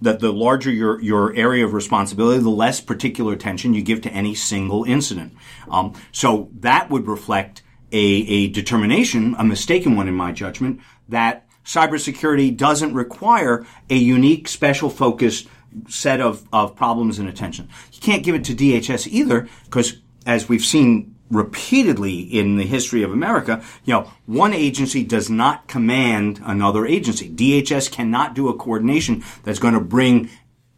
that 0.02 0.20
the 0.20 0.32
larger 0.32 0.72
your, 0.72 1.00
your 1.02 1.34
area 1.36 1.64
of 1.64 1.74
responsibility, 1.74 2.42
the 2.42 2.50
less 2.50 2.82
particular 2.82 3.34
attention 3.34 3.74
you 3.74 3.82
give 3.82 4.02
to 4.02 4.12
any 4.12 4.34
single 4.34 4.84
incident. 4.84 5.34
Um, 5.70 5.94
so 6.12 6.50
that 6.60 6.90
would 6.90 7.08
reflect 7.08 7.62
a, 7.92 7.98
a 7.98 8.48
determination, 8.50 9.36
a 9.38 9.44
mistaken 9.44 9.96
one 9.96 10.08
in 10.08 10.16
my 10.16 10.32
judgment, 10.32 10.82
that 11.10 11.48
cybersecurity 11.66 12.56
doesn't 12.56 12.94
require 12.94 13.66
a 13.90 13.96
unique, 13.96 14.48
special 14.48 14.90
focused 14.90 15.48
set 15.88 16.20
of, 16.20 16.48
of 16.52 16.76
problems 16.76 17.20
and 17.20 17.30
attention. 17.30 17.70
You 17.92 18.00
can't 18.02 18.24
give 18.24 18.36
it 18.36 18.44
to 18.46 18.56
DHS 18.56 19.08
either, 19.08 19.48
because 19.66 20.00
as 20.26 20.50
we've 20.50 20.66
seen 20.66 21.16
repeatedly 21.32 22.20
in 22.20 22.58
the 22.58 22.66
history 22.66 23.02
of 23.02 23.12
America, 23.12 23.64
you 23.86 23.94
know, 23.94 24.12
one 24.26 24.54
agency 24.54 25.04
does 25.04 25.30
not 25.30 25.68
command 25.68 26.42
another 26.44 26.86
agency. 26.86 27.30
DHS 27.30 27.92
cannot 27.92 28.36
do 28.36 28.50
a 28.50 28.58
coordination 28.58 29.24
that's 29.44 29.60
going 29.60 29.74
to 29.74 29.80
bring 29.80 30.30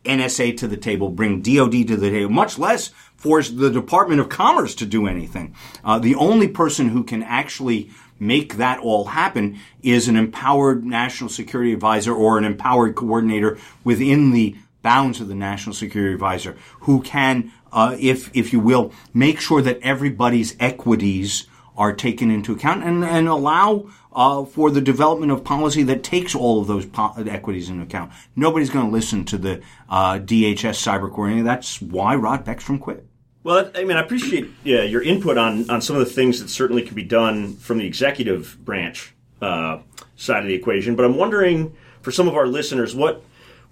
NSA 0.05 0.57
to 0.57 0.67
the 0.67 0.77
table, 0.77 1.09
bring 1.09 1.41
DOD 1.41 1.87
to 1.87 1.97
the 1.97 2.09
table, 2.09 2.29
much 2.29 2.57
less 2.57 2.89
force 3.15 3.49
the 3.49 3.71
Department 3.71 4.19
of 4.19 4.29
Commerce 4.29 4.75
to 4.75 4.85
do 4.85 5.07
anything. 5.07 5.55
Uh, 5.83 5.97
the 5.97 6.15
only 6.15 6.47
person 6.47 6.89
who 6.89 7.03
can 7.03 7.23
actually 7.23 7.89
make 8.19 8.57
that 8.57 8.79
all 8.79 9.05
happen 9.05 9.59
is 9.81 10.07
an 10.07 10.15
empowered 10.15 10.85
national 10.85 11.29
security 11.29 11.73
advisor 11.73 12.13
or 12.13 12.37
an 12.37 12.43
empowered 12.43 12.95
coordinator 12.95 13.57
within 13.83 14.31
the 14.31 14.55
bounds 14.81 15.21
of 15.21 15.29
the 15.29 15.35
national 15.35 15.73
security 15.73 16.13
advisor 16.13 16.57
who 16.81 17.01
can, 17.01 17.51
uh, 17.73 17.97
if 17.99 18.29
if 18.35 18.53
you 18.53 18.59
will, 18.59 18.93
make 19.13 19.39
sure 19.39 19.61
that 19.61 19.79
everybody's 19.81 20.55
equities 20.59 21.47
are 21.75 21.93
taken 21.93 22.29
into 22.29 22.53
account 22.53 22.83
and, 22.83 23.03
and 23.03 23.27
allow 23.27 23.89
uh, 24.13 24.45
for 24.45 24.69
the 24.69 24.81
development 24.81 25.31
of 25.31 25.43
policy 25.43 25.81
that 25.83 26.03
takes 26.03 26.35
all 26.35 26.61
of 26.61 26.67
those 26.67 26.85
po- 26.85 27.13
equities 27.27 27.69
into 27.69 27.83
account. 27.83 28.11
Nobody's 28.35 28.69
going 28.69 28.85
to 28.85 28.91
listen 28.91 29.25
to 29.25 29.37
the 29.37 29.61
uh, 29.89 30.19
DHS 30.19 30.77
cyber 30.77 31.09
coordinator. 31.09 31.43
That's 31.43 31.81
why 31.81 32.15
Rod 32.15 32.45
Beckstrom 32.45 32.79
quit. 32.79 33.07
Well, 33.43 33.71
I 33.75 33.83
mean, 33.83 33.97
I 33.97 34.01
appreciate 34.01 34.49
yeah, 34.63 34.83
your 34.83 35.01
input 35.01 35.37
on, 35.37 35.69
on 35.69 35.81
some 35.81 35.95
of 35.95 35.99
the 35.99 36.11
things 36.11 36.39
that 36.39 36.49
certainly 36.49 36.83
can 36.83 36.95
be 36.95 37.03
done 37.03 37.55
from 37.55 37.79
the 37.79 37.85
executive 37.85 38.57
branch 38.63 39.13
uh, 39.41 39.79
side 40.15 40.43
of 40.43 40.47
the 40.47 40.53
equation. 40.53 40.95
But 40.95 41.05
I'm 41.05 41.17
wondering, 41.17 41.75
for 42.01 42.11
some 42.11 42.27
of 42.27 42.35
our 42.35 42.47
listeners, 42.47 42.95
what 42.95 43.23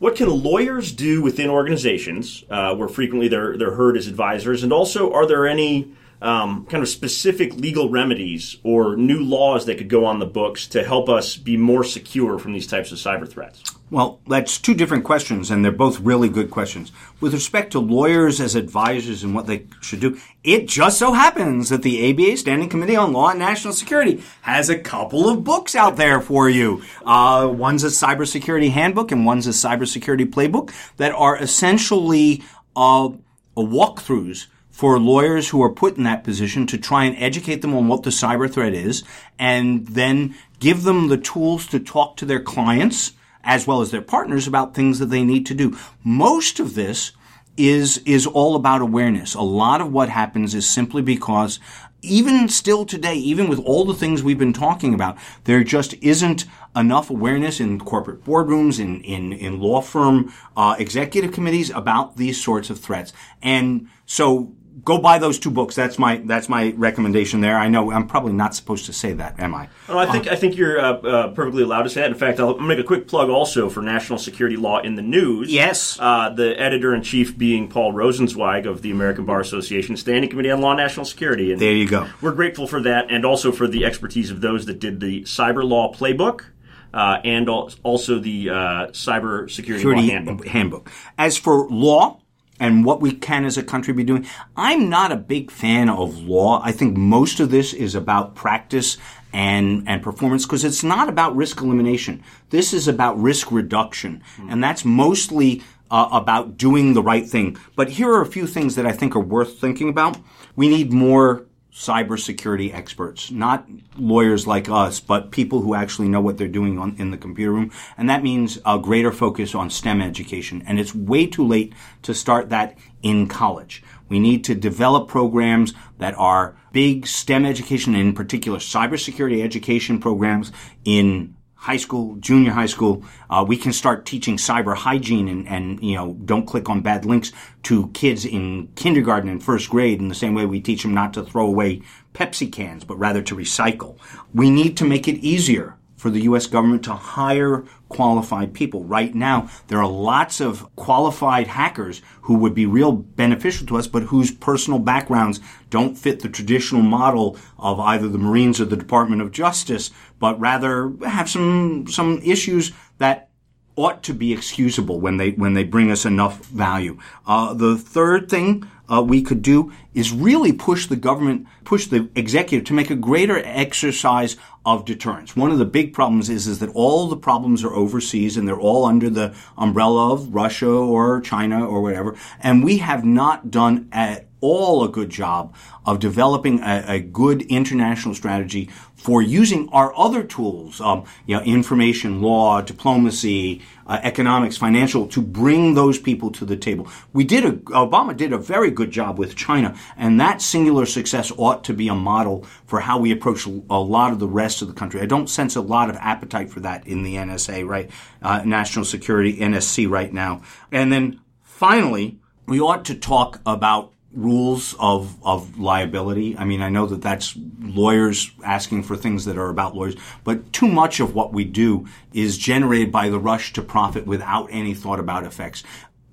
what 0.02 0.16
can 0.16 0.44
lawyers 0.44 0.92
do 0.92 1.22
within 1.22 1.48
organizations 1.48 2.44
uh, 2.50 2.74
where 2.74 2.88
frequently 2.88 3.28
they're 3.28 3.56
they're 3.56 3.76
heard 3.76 3.96
as 3.96 4.08
advisors, 4.08 4.64
and 4.64 4.74
also 4.74 5.14
are 5.14 5.28
there 5.28 5.48
any 5.48 5.92
um, 6.22 6.66
kind 6.68 6.84
of 6.84 6.90
specific 6.90 7.54
legal 7.56 7.90
remedies 7.90 8.58
or 8.64 8.96
new 8.96 9.24
laws 9.24 9.66
that 9.66 9.78
could 9.78 9.90
go 9.90 10.06
on 10.06 10.20
the 10.20 10.26
books 10.26 10.68
to 10.68 10.84
help 10.84 11.10
us 11.10 11.36
be 11.36 11.58
more 11.58 11.84
secure 11.84 12.38
from 12.38 12.54
these 12.54 12.68
types 12.68 12.92
of 12.92 12.98
cyber 12.98 13.28
threats? 13.28 13.64
Well, 13.90 14.22
that's 14.26 14.58
two 14.58 14.74
different 14.74 15.04
questions, 15.04 15.52
and 15.52 15.66
they're 15.66 15.72
both 15.72 16.00
really 16.00 16.30
good 16.30 16.50
questions. 16.50 16.94
With 17.20 17.34
respect 17.34 17.74
to 17.74 17.80
lawyers 17.80 18.40
as 18.40 18.56
advisors 18.56 19.22
and 19.22 19.36
what 19.36 19.48
they 19.48 19.68
should 19.82 20.00
do, 20.00 20.18
it 20.46 20.66
just 20.66 20.98
so 20.98 21.12
happens 21.12 21.68
that 21.68 21.82
the 21.82 22.10
ABA 22.10 22.38
Standing 22.38 22.70
Committee 22.70 22.96
on 22.96 23.12
Law 23.12 23.32
and 23.32 23.40
National 23.40 23.74
Security 23.74 24.24
has 24.44 24.70
a 24.70 24.80
couple 24.80 25.28
of 25.28 25.44
books 25.44 25.76
out 25.76 25.98
there 25.98 26.22
for 26.22 26.50
you. 26.50 26.84
Uh, 27.06 27.50
one's 27.52 27.84
a 27.84 27.88
cybersecurity 27.88 28.72
handbook, 28.72 29.12
and 29.12 29.26
one's 29.26 29.46
a 29.46 29.50
cybersecurity 29.50 30.26
playbook 30.26 30.74
that 30.96 31.12
are 31.12 31.36
essentially 31.38 32.42
uh, 32.78 33.10
walkthroughs 33.58 34.48
for 34.72 35.00
lawyers 35.00 35.50
who 35.50 35.62
are 35.62 35.70
put 35.70 35.98
in 35.98 36.04
that 36.04 36.24
position 36.24 36.66
to 36.68 36.78
try 36.78 37.04
and 37.04 37.16
educate 37.18 37.62
them 37.62 37.76
on 37.76 37.88
what 37.88 38.04
the 38.04 38.10
cyber 38.10 38.52
threat 38.52 38.74
is 38.74 39.04
and 39.38 39.88
then 39.88 40.36
give 40.60 40.84
them 40.84 41.10
the 41.10 41.18
tools 41.18 41.68
to 41.68 41.80
talk 41.80 42.18
to 42.18 42.26
their 42.26 42.42
clients 42.42 43.12
as 43.44 43.68
well 43.68 43.82
as 43.82 43.92
their 43.92 44.02
partners 44.02 44.48
about 44.48 44.74
things 44.74 45.00
that 45.00 45.08
they 45.08 45.24
need 45.24 45.46
to 45.46 45.54
do. 45.54 45.78
Most 46.04 46.60
of 46.60 46.76
this 46.76 47.12
is, 47.58 47.98
is 48.06 48.26
all 48.26 48.56
about 48.56 48.82
awareness. 48.82 49.34
A 49.34 49.42
lot 49.42 49.82
of 49.82 49.92
what 49.92 50.10
happens 50.10 50.56
is 50.56 50.70
simply 50.70 51.02
because 51.02 51.60
even 52.02 52.50
still 52.50 52.86
today, 52.86 53.16
even 53.16 53.48
with 53.48 53.60
all 53.60 53.86
the 53.86 53.94
things 53.94 54.24
we've 54.24 54.40
been 54.40 54.54
talking 54.54 54.94
about, 54.94 55.18
there 55.44 55.64
just 55.64 55.94
isn't 56.02 56.46
enough 56.76 57.10
awareness 57.10 57.60
in 57.60 57.80
corporate 57.80 58.24
boardrooms, 58.24 58.80
in, 58.80 59.02
in, 59.02 59.34
in 59.34 59.60
law 59.60 59.82
firm, 59.82 60.34
uh, 60.58 60.76
executive 60.80 61.32
committees 61.32 61.70
about 61.70 62.18
these 62.18 62.42
sorts 62.42 62.70
of 62.70 62.80
threats. 62.80 63.14
And 63.42 63.88
so 64.06 64.54
go 64.84 64.98
buy 64.98 65.17
those 65.17 65.39
two 65.39 65.52
books. 65.52 65.76
That's 65.76 66.00
my 66.00 66.17
that's 66.26 66.50
my 66.50 66.74
recommendation 66.78 67.41
there. 67.41 67.58
I 67.58 67.67
know 67.67 67.91
I'm 67.91 68.08
probably 68.08 68.34
not 68.34 68.56
supposed 68.56 68.86
to 68.86 68.94
say 68.94 69.13
that, 69.13 69.39
am 69.39 69.54
I? 69.56 69.70
Oh, 69.88 69.98
I 69.98 70.12
think 70.12 70.28
I 70.28 70.36
think 70.36 70.56
you're 70.56 70.80
uh, 70.80 70.94
uh, 70.94 71.28
perfectly 71.34 71.63
allowed 71.63 71.84
to 71.84 71.89
say 71.89 72.02
that. 72.02 72.12
In 72.12 72.17
fact, 72.17 72.39
I'll 72.39 72.58
make 72.60 72.80
a 72.80 72.84
quick 72.84 73.08
plug 73.08 73.30
also 73.30 73.70
for 73.70 73.82
National 73.82 74.17
Security 74.17 74.58
Law 74.58 74.80
in 74.80 74.96
the 74.96 75.02
News. 75.02 75.52
Yes. 75.52 75.98
Uh, 76.00 76.30
the 76.30 76.60
editor 76.60 76.94
in 76.94 77.02
chief 77.04 77.38
being 77.38 77.67
Paul 77.67 77.94
Rosenzweig 77.94 78.65
of 78.65 78.82
the 78.82 78.91
American 78.91 79.26
Bar 79.26 79.39
Association 79.39 79.98
Standing 79.98 80.30
Committee 80.30 80.52
on 80.52 80.62
Law 80.62 80.72
and 80.72 80.78
National 80.78 81.06
Security. 81.06 81.52
And 81.52 81.62
there 81.62 81.74
you 81.74 81.88
go. 81.88 82.08
We're 82.22 82.34
grateful 82.34 82.67
for 82.67 82.82
that, 82.82 83.12
and 83.12 83.26
also 83.26 83.52
for 83.52 83.67
the 83.67 83.86
expertise 83.86 84.32
of 84.32 84.41
those 84.41 84.65
that 84.65 84.80
did 84.80 85.00
the 85.00 85.24
Cyber 85.24 85.63
Law 85.63 85.94
Playbook. 85.94 86.46
Uh, 86.94 87.22
and 87.24 87.48
also 87.48 88.20
the 88.20 88.50
uh, 88.50 88.54
Cyber 88.88 89.50
Security, 89.50 89.82
Security 89.82 90.10
handbook. 90.10 90.46
handbook. 90.46 90.91
As 91.17 91.38
for 91.38 91.70
law, 91.70 92.20
and 92.62 92.86
what 92.86 93.02
we 93.02 93.12
can 93.12 93.43
as 93.43 93.58
a 93.58 93.63
country 93.63 93.91
be 93.91 94.04
doing. 94.04 94.26
I'm 94.56 94.88
not 94.88 95.12
a 95.12 95.17
big 95.17 95.50
fan 95.50 95.89
of 95.89 96.19
law. 96.19 96.62
I 96.63 96.71
think 96.71 96.95
most 96.95 97.39
of 97.39 97.50
this 97.50 97.74
is 97.74 97.95
about 97.95 98.36
practice 98.36 98.97
and, 99.34 99.84
and 99.88 100.04
performance 100.04 100.45
because 100.45 100.63
it's 100.63 100.84
not 100.84 101.10
about 101.10 101.36
risk 101.36 101.60
elimination. 101.60 102.24
This 102.52 102.71
is 102.71 102.88
about 102.88 103.19
risk 103.19 103.52
reduction. 103.52 104.24
And 104.47 104.63
that's 104.63 104.86
mostly 104.86 105.63
uh, 105.89 106.10
about 106.12 106.56
doing 106.56 106.93
the 106.93 107.02
right 107.02 107.28
thing. 107.28 107.58
But 107.76 107.89
here 107.89 108.12
are 108.12 108.21
a 108.21 108.28
few 108.28 108.45
things 108.45 108.76
that 108.76 108.86
I 108.86 108.91
think 108.91 109.15
are 109.15 109.19
worth 109.19 109.60
thinking 109.60 109.89
about. 109.89 110.17
We 110.56 110.69
need 110.69 110.93
more 110.93 111.47
cybersecurity 111.74 112.74
experts, 112.74 113.32
not 113.32 113.66
lawyers 113.98 114.46
like 114.46 114.68
us, 114.70 115.00
but 115.00 115.32
people 115.32 115.62
who 115.62 115.74
actually 115.74 116.10
know 116.10 116.22
what 116.22 116.38
they're 116.38 116.48
doing 116.48 116.78
on, 116.78 116.96
in 116.98 117.12
the 117.12 117.18
computer 117.18 117.52
room. 117.52 117.72
And 117.98 118.10
that 118.10 118.24
means 118.24 118.60
a 118.66 118.78
greater 118.78 119.12
focus 119.12 119.56
on 119.56 119.70
STEM 119.70 120.02
education. 120.02 120.64
And 120.68 120.80
it's 120.80 120.94
way 120.94 121.28
too 121.28 121.48
late 121.48 121.74
to 122.04 122.14
start 122.14 122.50
that 122.50 122.78
in 123.02 123.28
college. 123.28 123.84
We 124.10 124.20
need 124.20 124.44
to 124.46 124.56
develop 124.56 125.08
programs 125.08 125.74
that 125.98 126.14
are 126.18 126.58
big 126.74 127.08
STEM 127.08 127.46
education, 127.46 127.96
in 127.96 128.14
particular 128.14 128.60
cybersecurity 128.60 129.42
education 129.42 130.00
programs 130.00 130.52
in 130.84 131.36
high 131.62 131.78
school, 131.78 132.15
junior 132.15 132.52
high 132.52 132.65
school, 132.65 133.06
uh, 133.30 133.45
we 133.47 133.56
can 133.56 133.71
start 133.71 134.04
teaching 134.04 134.36
cyber 134.36 134.76
hygiene 134.76 135.28
and, 135.28 135.47
and, 135.47 135.80
you 135.84 135.93
know, 135.93 136.13
don't 136.26 136.47
click 136.47 136.67
on 136.67 136.82
bad 136.82 137.06
links 137.06 137.32
to 137.62 137.88
kids 137.89 138.26
in 138.26 138.67
kindergarten 138.76 139.30
and 139.30 139.43
first 139.43 139.69
grade 139.69 140.00
in 140.00 140.08
the 140.08 140.15
same 140.15 140.34
way 140.34 140.43
we 140.43 140.60
teach 140.60 140.82
them 140.82 140.91
not 140.91 141.13
to 141.13 141.24
throw 141.24 141.45
away 141.45 141.80
Pepsi 142.15 142.52
cans, 142.52 142.84
but 142.84 142.97
rather 142.97 143.21
to 143.21 143.36
recycle. 143.36 143.95
We 144.34 144.50
need 144.50 144.76
to 144.78 144.86
make 144.86 145.08
it 145.08 145.17
easier 145.17 145.78
for 146.02 146.10
the 146.10 146.21
U.S. 146.21 146.47
government 146.47 146.84
to 146.86 146.95
hire 146.95 147.63
qualified 147.88 148.56
people. 148.56 148.84
Right 148.84 149.13
now, 149.13 149.47
there 149.67 149.78
are 149.78 149.88
lots 149.88 150.41
of 150.41 150.76
qualified 150.76 151.45
hackers 151.45 152.02
who 152.24 152.34
would 152.38 152.56
be 152.56 152.65
real 152.65 152.91
beneficial 152.91 153.67
to 153.67 153.78
us, 153.78 153.86
but 153.86 154.04
whose 154.04 154.32
personal 154.32 154.80
backgrounds 154.80 155.39
don't 155.69 155.95
fit 155.95 156.21
the 156.21 156.30
traditional 156.30 156.82
model 156.82 157.38
of 157.60 157.80
either 157.80 158.08
the 158.08 158.17
Marines 158.17 158.60
or 158.60 158.65
the 158.65 158.76
Department 158.76 159.21
of 159.21 159.32
Justice, 159.32 159.91
but 160.22 160.40
rather 160.40 160.94
have 161.06 161.30
some, 161.30 161.88
some 161.88 162.22
issues 162.24 162.72
that 163.00 163.32
ought 163.76 164.04
to 164.04 164.14
be 164.14 164.34
excusable 164.34 165.00
when 165.00 165.18
they 165.18 165.32
when 165.32 165.54
they 165.54 165.64
bring 165.64 165.90
us 165.92 166.06
enough 166.06 166.46
value. 166.46 166.98
Uh, 167.26 167.54
the 167.54 167.78
third 167.78 168.30
thing 168.30 168.68
uh, 168.92 169.02
we 169.02 169.22
could 169.22 169.42
do 169.42 169.72
is 169.94 170.12
really 170.12 170.52
push 170.52 170.88
the 170.88 170.96
government, 170.96 171.48
push 171.64 171.88
the 171.88 172.10
executive 172.16 172.66
to 172.66 172.74
make 172.74 172.90
a 172.90 172.96
greater 172.96 173.40
exercise 173.40 174.36
of 174.66 174.86
deterrence. 174.86 175.36
One 175.36 175.52
of 175.52 175.58
the 175.58 175.66
big 175.66 175.94
problems 175.94 176.30
is, 176.30 176.46
is 176.46 176.60
that 176.60 176.70
all 176.76 177.08
the 177.08 177.18
problems 177.18 177.64
are 177.64 177.74
overseas 177.74 178.38
and 178.38 178.48
they're 178.48 178.60
all 178.60 178.86
under 178.86 179.10
the 179.10 179.34
umbrella 179.58 180.14
of 180.14 180.36
Russia 180.36 180.70
or 180.70 181.22
China 181.22 181.66
or 181.66 181.82
whatever. 181.82 182.16
And 182.42 182.64
we 182.64 182.78
have 182.78 183.06
not 183.06 183.50
done 183.50 183.88
at 183.92 184.28
all 184.42 184.84
a 184.84 184.90
good 184.90 185.10
job 185.10 185.56
of 185.86 186.00
developing 186.00 186.60
a, 186.60 186.84
a 186.88 187.00
good 187.00 187.44
international 187.44 188.14
strategy 188.14 188.70
for 188.96 189.22
using 189.22 189.68
our 189.70 189.98
other 189.98 190.24
tools, 190.24 190.80
um, 190.80 191.04
you 191.26 191.36
know, 191.36 191.42
information, 191.42 192.22
law, 192.22 192.62
diplomacy, 192.62 193.62
uh, 193.88 194.00
economics, 194.04 194.58
financial, 194.58 195.08
to 195.08 195.22
bring 195.22 195.74
those 195.74 195.98
people 195.98 196.30
to 196.32 196.46
the 196.46 196.56
table. 196.56 196.88
We 197.12 197.24
did 197.24 197.44
a, 197.44 197.52
Obama 197.54 198.16
did 198.16 198.32
a 198.32 198.38
very 198.38 198.70
good 198.70 198.92
job 198.92 199.18
with 199.18 199.36
China, 199.36 199.76
and 199.98 200.20
that 200.22 200.42
singular 200.42 200.86
success 200.86 201.32
ought 201.36 201.64
to 201.64 201.74
be 201.74 201.88
a 201.88 201.96
model 201.96 202.46
for 202.68 202.80
how 202.80 203.00
we 203.00 203.12
approach 203.12 203.48
a 203.48 203.50
lot 203.50 204.12
of 204.12 204.20
the 204.20 204.28
rest 204.28 204.62
of 204.62 204.68
the 204.68 204.74
country. 204.76 205.02
I 205.02 205.08
don't 205.08 205.30
sense 205.30 205.56
a 205.56 205.62
lot 205.62 205.90
of 205.90 205.96
appetite 205.96 206.52
for 206.52 206.60
that 206.60 206.86
in 206.86 207.02
the 207.02 207.16
NSA, 207.16 207.68
right? 207.68 207.90
Uh, 208.22 208.44
National 208.46 208.86
Security, 208.86 209.38
NSC 209.38 209.90
right 209.90 210.14
now. 210.14 210.44
And 210.72 210.94
then 210.94 211.22
finally, 211.42 212.20
we 212.46 212.60
ought 212.60 212.86
to 212.86 212.96
talk 212.96 213.40
about 213.46 213.91
rules 214.13 214.76
of, 214.80 215.17
of 215.24 215.58
liability. 215.58 216.38
I 216.38 216.43
mean, 216.43 216.62
I 216.62 216.69
know 216.69 216.86
that 216.86 217.02
that's 217.02 217.38
lawyers 217.60 218.32
asking 218.43 218.84
for 218.84 218.97
things 218.97 219.26
that 219.26 219.38
are 219.38 219.50
about 219.50 219.76
lawyers, 219.76 219.95
but 220.24 220.52
too 220.52 220.67
much 220.67 221.00
of 221.00 221.15
what 221.15 221.34
we 221.34 221.45
do 221.45 221.88
is 222.13 222.38
generated 222.38 222.91
by 222.91 223.10
the 223.10 223.19
rush 223.19 223.54
to 223.54 223.62
profit 223.62 224.06
without 224.06 224.47
any 224.52 224.74
thought 224.74 225.00
about 225.00 225.26
effects. 225.26 225.63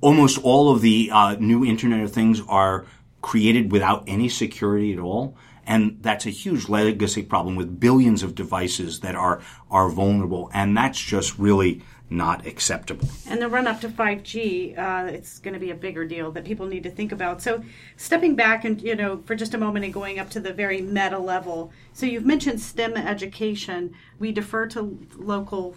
Almost 0.01 0.39
all 0.45 0.71
of 0.71 0.81
the 0.81 1.11
uh, 1.13 1.37
new 1.41 1.65
Internet 1.65 2.05
of 2.05 2.13
Things 2.13 2.41
are 2.49 2.87
created 3.21 3.73
without 3.73 4.05
any 4.07 4.29
security 4.29 4.93
at 4.93 4.99
all. 4.99 5.37
And 5.67 5.99
that's 6.01 6.25
a 6.25 6.31
huge 6.31 6.69
legacy 6.69 7.23
problem 7.23 7.55
with 7.55 7.79
billions 7.79 8.23
of 8.23 8.35
devices 8.35 9.01
that 9.01 9.15
are, 9.15 9.43
are 9.71 9.91
vulnerable. 9.91 10.51
And 10.55 10.75
that's 10.75 10.99
just 10.99 11.39
really 11.39 11.83
not 12.11 12.47
acceptable. 12.47 13.07
And 13.27 13.41
the 13.41 13.49
run 13.49 13.67
up 13.67 13.81
to 13.83 13.89
5G, 13.89 14.79
uh, 14.79 15.07
it's 15.13 15.39
going 15.39 15.55
to 15.55 15.61
be 15.61 15.71
a 15.71 15.75
bigger 15.75 16.07
deal 16.07 16.31
that 16.33 16.45
people 16.45 16.67
need 16.67 16.83
to 16.85 16.91
think 16.91 17.13
about. 17.13 17.43
So, 17.43 17.63
stepping 17.97 18.35
back 18.35 18.65
and 18.65 18.81
you 18.81 18.97
know 18.97 19.19
for 19.25 19.35
just 19.35 19.55
a 19.55 19.59
moment 19.59 19.85
and 19.85 19.93
going 19.93 20.19
up 20.19 20.31
to 20.31 20.41
the 20.41 20.53
very 20.53 20.81
meta 20.81 21.19
level. 21.19 21.73
So 21.93 22.07
you've 22.07 22.25
mentioned 22.25 22.61
STEM 22.61 22.97
education. 22.97 23.95
We 24.19 24.33
defer 24.33 24.67
to 24.69 24.99
local, 25.17 25.77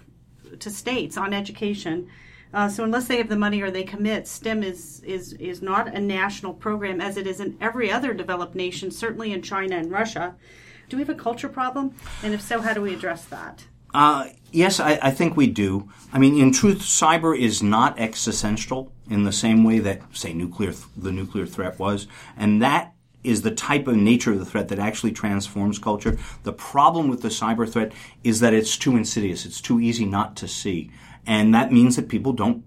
to 0.59 0.69
states 0.69 1.17
on 1.17 1.33
education. 1.33 2.07
Uh, 2.53 2.67
so 2.67 2.83
unless 2.83 3.07
they 3.07 3.17
have 3.17 3.29
the 3.29 3.37
money 3.37 3.61
or 3.61 3.71
they 3.71 3.83
commit, 3.83 4.27
STEM 4.27 4.61
is, 4.63 5.01
is 5.03 5.33
is 5.33 5.61
not 5.61 5.87
a 5.87 5.99
national 5.99 6.53
program 6.53 6.99
as 6.99 7.17
it 7.17 7.25
is 7.25 7.39
in 7.39 7.57
every 7.61 7.91
other 7.91 8.13
developed 8.13 8.55
nation, 8.55 8.91
certainly 8.91 9.31
in 9.31 9.41
China 9.41 9.77
and 9.77 9.91
Russia. 9.91 10.35
Do 10.89 10.97
we 10.97 11.03
have 11.03 11.09
a 11.09 11.15
culture 11.15 11.47
problem? 11.47 11.95
And 12.21 12.33
if 12.33 12.41
so, 12.41 12.59
how 12.59 12.73
do 12.73 12.81
we 12.81 12.93
address 12.93 13.23
that? 13.25 13.63
Uh, 13.93 14.27
yes, 14.51 14.79
I, 14.79 14.99
I, 15.01 15.11
think 15.11 15.35
we 15.35 15.47
do. 15.47 15.89
I 16.13 16.19
mean, 16.19 16.37
in 16.37 16.51
truth, 16.51 16.79
cyber 16.79 17.37
is 17.37 17.61
not 17.61 17.99
existential 17.99 18.91
in 19.09 19.23
the 19.23 19.31
same 19.31 19.63
way 19.63 19.79
that, 19.79 20.01
say, 20.13 20.33
nuclear, 20.33 20.73
the 20.95 21.11
nuclear 21.11 21.45
threat 21.45 21.77
was, 21.77 22.07
and 22.37 22.61
that 22.61 22.93
is 23.23 23.41
the 23.41 23.51
type 23.51 23.87
of 23.87 23.95
nature 23.95 24.31
of 24.31 24.39
the 24.39 24.45
threat 24.45 24.69
that 24.69 24.79
actually 24.79 25.11
transforms 25.11 25.77
culture. 25.77 26.17
The 26.43 26.53
problem 26.53 27.07
with 27.07 27.21
the 27.21 27.29
cyber 27.29 27.71
threat 27.71 27.91
is 28.23 28.39
that 28.39 28.53
it's 28.53 28.77
too 28.77 28.95
insidious. 28.95 29.45
It's 29.45 29.61
too 29.61 29.79
easy 29.79 30.05
not 30.05 30.35
to 30.37 30.47
see. 30.47 30.91
And 31.25 31.53
that 31.53 31.71
means 31.71 31.95
that 31.95 32.09
people 32.09 32.33
don't 32.33 32.63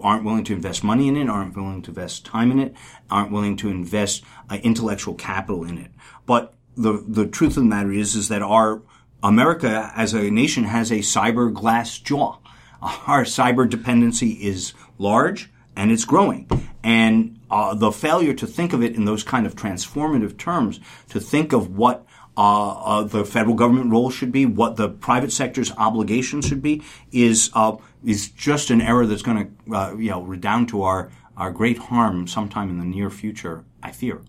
aren't 0.00 0.24
willing 0.24 0.42
to 0.42 0.52
invest 0.52 0.82
money 0.82 1.06
in 1.06 1.16
it, 1.16 1.28
aren't 1.28 1.56
willing 1.56 1.80
to 1.80 1.92
invest 1.92 2.26
time 2.26 2.50
in 2.50 2.58
it, 2.58 2.74
aren't 3.08 3.30
willing 3.30 3.56
to 3.56 3.68
invest 3.68 4.24
uh, 4.50 4.58
intellectual 4.64 5.14
capital 5.14 5.62
in 5.62 5.78
it. 5.78 5.92
But 6.26 6.54
the 6.76 7.04
the 7.06 7.26
truth 7.26 7.56
of 7.56 7.62
the 7.62 7.68
matter 7.68 7.92
is 7.92 8.16
is 8.16 8.28
that 8.28 8.42
our 8.42 8.82
America 9.24 9.90
as 9.96 10.12
a 10.12 10.30
nation 10.30 10.64
has 10.64 10.92
a 10.92 10.98
cyber 10.98 11.52
glass 11.52 11.98
jaw. 11.98 12.36
Our 12.82 13.24
cyber 13.24 13.68
dependency 13.68 14.32
is 14.32 14.74
large 14.98 15.50
and 15.74 15.90
it's 15.90 16.04
growing. 16.04 16.48
And 16.84 17.40
uh, 17.50 17.74
the 17.74 17.90
failure 17.90 18.34
to 18.34 18.46
think 18.46 18.74
of 18.74 18.82
it 18.82 18.94
in 18.94 19.06
those 19.06 19.22
kind 19.22 19.46
of 19.46 19.56
transformative 19.56 20.36
terms, 20.36 20.78
to 21.08 21.20
think 21.20 21.54
of 21.54 21.74
what 21.74 22.06
uh, 22.36 22.72
uh, 22.72 23.02
the 23.04 23.24
federal 23.24 23.54
government 23.54 23.90
role 23.90 24.10
should 24.10 24.30
be, 24.30 24.44
what 24.44 24.76
the 24.76 24.90
private 24.90 25.32
sector's 25.32 25.72
obligation 25.72 26.42
should 26.42 26.60
be, 26.60 26.82
is 27.10 27.50
uh, 27.54 27.76
is 28.04 28.28
just 28.28 28.70
an 28.70 28.82
error 28.82 29.06
that's 29.06 29.22
going 29.22 29.56
to 29.66 29.74
uh, 29.74 29.94
you 29.96 30.10
know 30.10 30.20
redound 30.20 30.68
to 30.68 30.82
our 30.82 31.10
our 31.36 31.50
great 31.50 31.78
harm 31.78 32.26
sometime 32.26 32.68
in 32.68 32.78
the 32.78 32.84
near 32.84 33.08
future. 33.08 33.64
I 33.82 33.92
fear. 33.92 34.20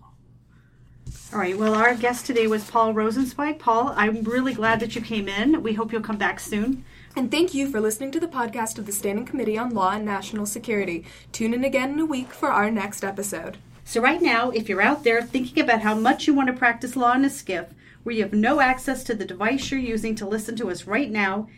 All 1.32 1.40
right. 1.40 1.58
Well, 1.58 1.74
our 1.74 1.96
guest 1.96 2.24
today 2.24 2.46
was 2.46 2.70
Paul 2.70 2.94
Rosenzweig. 2.94 3.58
Paul, 3.58 3.92
I'm 3.96 4.22
really 4.22 4.54
glad 4.54 4.78
that 4.78 4.94
you 4.94 5.00
came 5.00 5.28
in. 5.28 5.60
We 5.60 5.72
hope 5.72 5.90
you'll 5.90 6.00
come 6.00 6.18
back 6.18 6.38
soon. 6.38 6.84
And 7.16 7.32
thank 7.32 7.52
you 7.52 7.68
for 7.68 7.80
listening 7.80 8.12
to 8.12 8.20
the 8.20 8.28
podcast 8.28 8.78
of 8.78 8.86
the 8.86 8.92
Standing 8.92 9.26
Committee 9.26 9.58
on 9.58 9.74
Law 9.74 9.90
and 9.90 10.04
National 10.04 10.46
Security. 10.46 11.04
Tune 11.32 11.52
in 11.52 11.64
again 11.64 11.94
in 11.94 11.98
a 11.98 12.06
week 12.06 12.32
for 12.32 12.50
our 12.50 12.70
next 12.70 13.02
episode. 13.02 13.58
So, 13.84 14.00
right 14.00 14.22
now, 14.22 14.50
if 14.50 14.68
you're 14.68 14.80
out 14.80 15.02
there 15.02 15.20
thinking 15.20 15.64
about 15.64 15.80
how 15.80 15.96
much 15.96 16.28
you 16.28 16.34
want 16.34 16.46
to 16.46 16.52
practice 16.52 16.94
law 16.94 17.14
in 17.14 17.24
a 17.24 17.28
SCIF 17.28 17.70
where 18.04 18.14
you 18.14 18.22
have 18.22 18.32
no 18.32 18.60
access 18.60 19.02
to 19.04 19.14
the 19.14 19.24
device 19.24 19.72
you're 19.72 19.80
using 19.80 20.14
to 20.14 20.28
listen 20.28 20.54
to 20.56 20.70
us 20.70 20.86
right 20.86 21.10
now, 21.10 21.48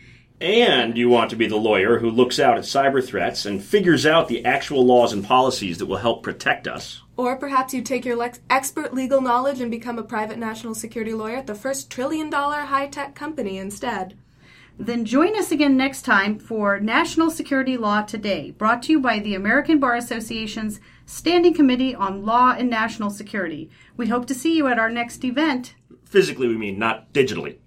and 0.41 0.97
you 0.97 1.09
want 1.09 1.29
to 1.29 1.35
be 1.35 1.47
the 1.47 1.57
lawyer 1.57 1.99
who 1.99 2.09
looks 2.09 2.39
out 2.39 2.57
at 2.57 2.63
cyber 2.63 3.05
threats 3.05 3.45
and 3.45 3.63
figures 3.63 4.05
out 4.05 4.27
the 4.27 4.45
actual 4.45 4.85
laws 4.85 5.11
and 5.11 5.25
policies 5.25 5.77
that 5.77 5.85
will 5.85 5.97
help 5.97 6.23
protect 6.23 6.67
us. 6.67 7.01
Or 7.17 7.35
perhaps 7.35 7.73
you 7.73 7.81
take 7.81 8.05
your 8.05 8.15
lex- 8.15 8.39
expert 8.49 8.93
legal 8.93 9.21
knowledge 9.21 9.59
and 9.59 9.69
become 9.69 9.99
a 9.99 10.03
private 10.03 10.37
national 10.37 10.75
security 10.75 11.13
lawyer 11.13 11.37
at 11.37 11.47
the 11.47 11.55
first 11.55 11.89
trillion 11.89 12.29
dollar 12.29 12.61
high 12.61 12.87
tech 12.87 13.15
company 13.15 13.57
instead. 13.57 14.17
Then 14.77 15.03
join 15.03 15.37
us 15.37 15.51
again 15.51 15.75
next 15.75 16.03
time 16.03 16.39
for 16.39 16.79
National 16.79 17.29
Security 17.29 17.75
Law 17.75 18.01
Today, 18.03 18.51
brought 18.51 18.81
to 18.83 18.93
you 18.93 19.01
by 19.01 19.19
the 19.19 19.35
American 19.35 19.77
Bar 19.77 19.95
Association's 19.95 20.79
Standing 21.05 21.53
Committee 21.53 21.93
on 21.93 22.25
Law 22.25 22.55
and 22.57 22.69
National 22.69 23.09
Security. 23.09 23.69
We 23.97 24.07
hope 24.07 24.25
to 24.27 24.33
see 24.33 24.55
you 24.55 24.67
at 24.67 24.79
our 24.79 24.89
next 24.89 25.25
event. 25.25 25.75
Physically, 26.05 26.47
we 26.47 26.55
mean, 26.55 26.79
not 26.79 27.11
digitally. 27.11 27.57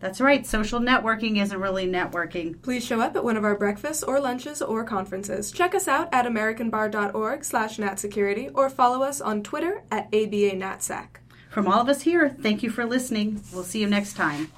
That's 0.00 0.20
right, 0.20 0.46
social 0.46 0.80
networking 0.80 1.40
isn't 1.42 1.60
really 1.60 1.86
networking. 1.86 2.60
Please 2.62 2.84
show 2.84 3.00
up 3.00 3.14
at 3.16 3.24
one 3.24 3.36
of 3.36 3.44
our 3.44 3.54
breakfasts 3.56 4.02
or 4.02 4.18
lunches 4.18 4.62
or 4.62 4.82
conferences. 4.82 5.52
Check 5.52 5.74
us 5.74 5.86
out 5.86 6.08
at 6.12 6.24
americanbar.org 6.24 7.44
slash 7.44 7.76
natsecurity 7.76 8.50
or 8.54 8.70
follow 8.70 9.02
us 9.02 9.20
on 9.20 9.42
Twitter 9.42 9.82
at 9.90 10.10
ABANatSec. 10.10 11.06
From 11.50 11.66
all 11.66 11.80
of 11.80 11.88
us 11.88 12.02
here, 12.02 12.30
thank 12.30 12.62
you 12.62 12.70
for 12.70 12.86
listening. 12.86 13.42
We'll 13.52 13.64
see 13.64 13.80
you 13.80 13.88
next 13.88 14.14
time. 14.14 14.50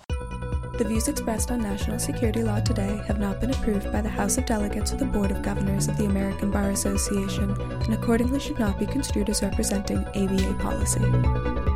The 0.79 0.85
views 0.85 1.09
expressed 1.09 1.51
on 1.51 1.61
national 1.61 1.99
security 1.99 2.43
law 2.43 2.61
today 2.61 3.03
have 3.07 3.19
not 3.19 3.41
been 3.41 3.51
approved 3.51 3.93
by 3.93 4.01
the 4.01 4.09
House 4.09 4.39
of 4.39 4.47
Delegates 4.47 4.93
or 4.93 4.97
the 4.97 5.05
Board 5.05 5.31
of 5.31 5.43
Governors 5.43 5.89
of 5.89 5.97
the 5.97 6.07
American 6.07 6.51
Bar 6.51 6.71
Association 6.71 7.51
and 7.61 7.95
accordingly 7.95 8.41
should 8.41 8.59
not 8.59 8.79
be 8.79 8.87
construed 8.87 9.29
as 9.29 9.43
representing 9.43 9.99
ABA 9.99 10.55
policy. 10.61 11.72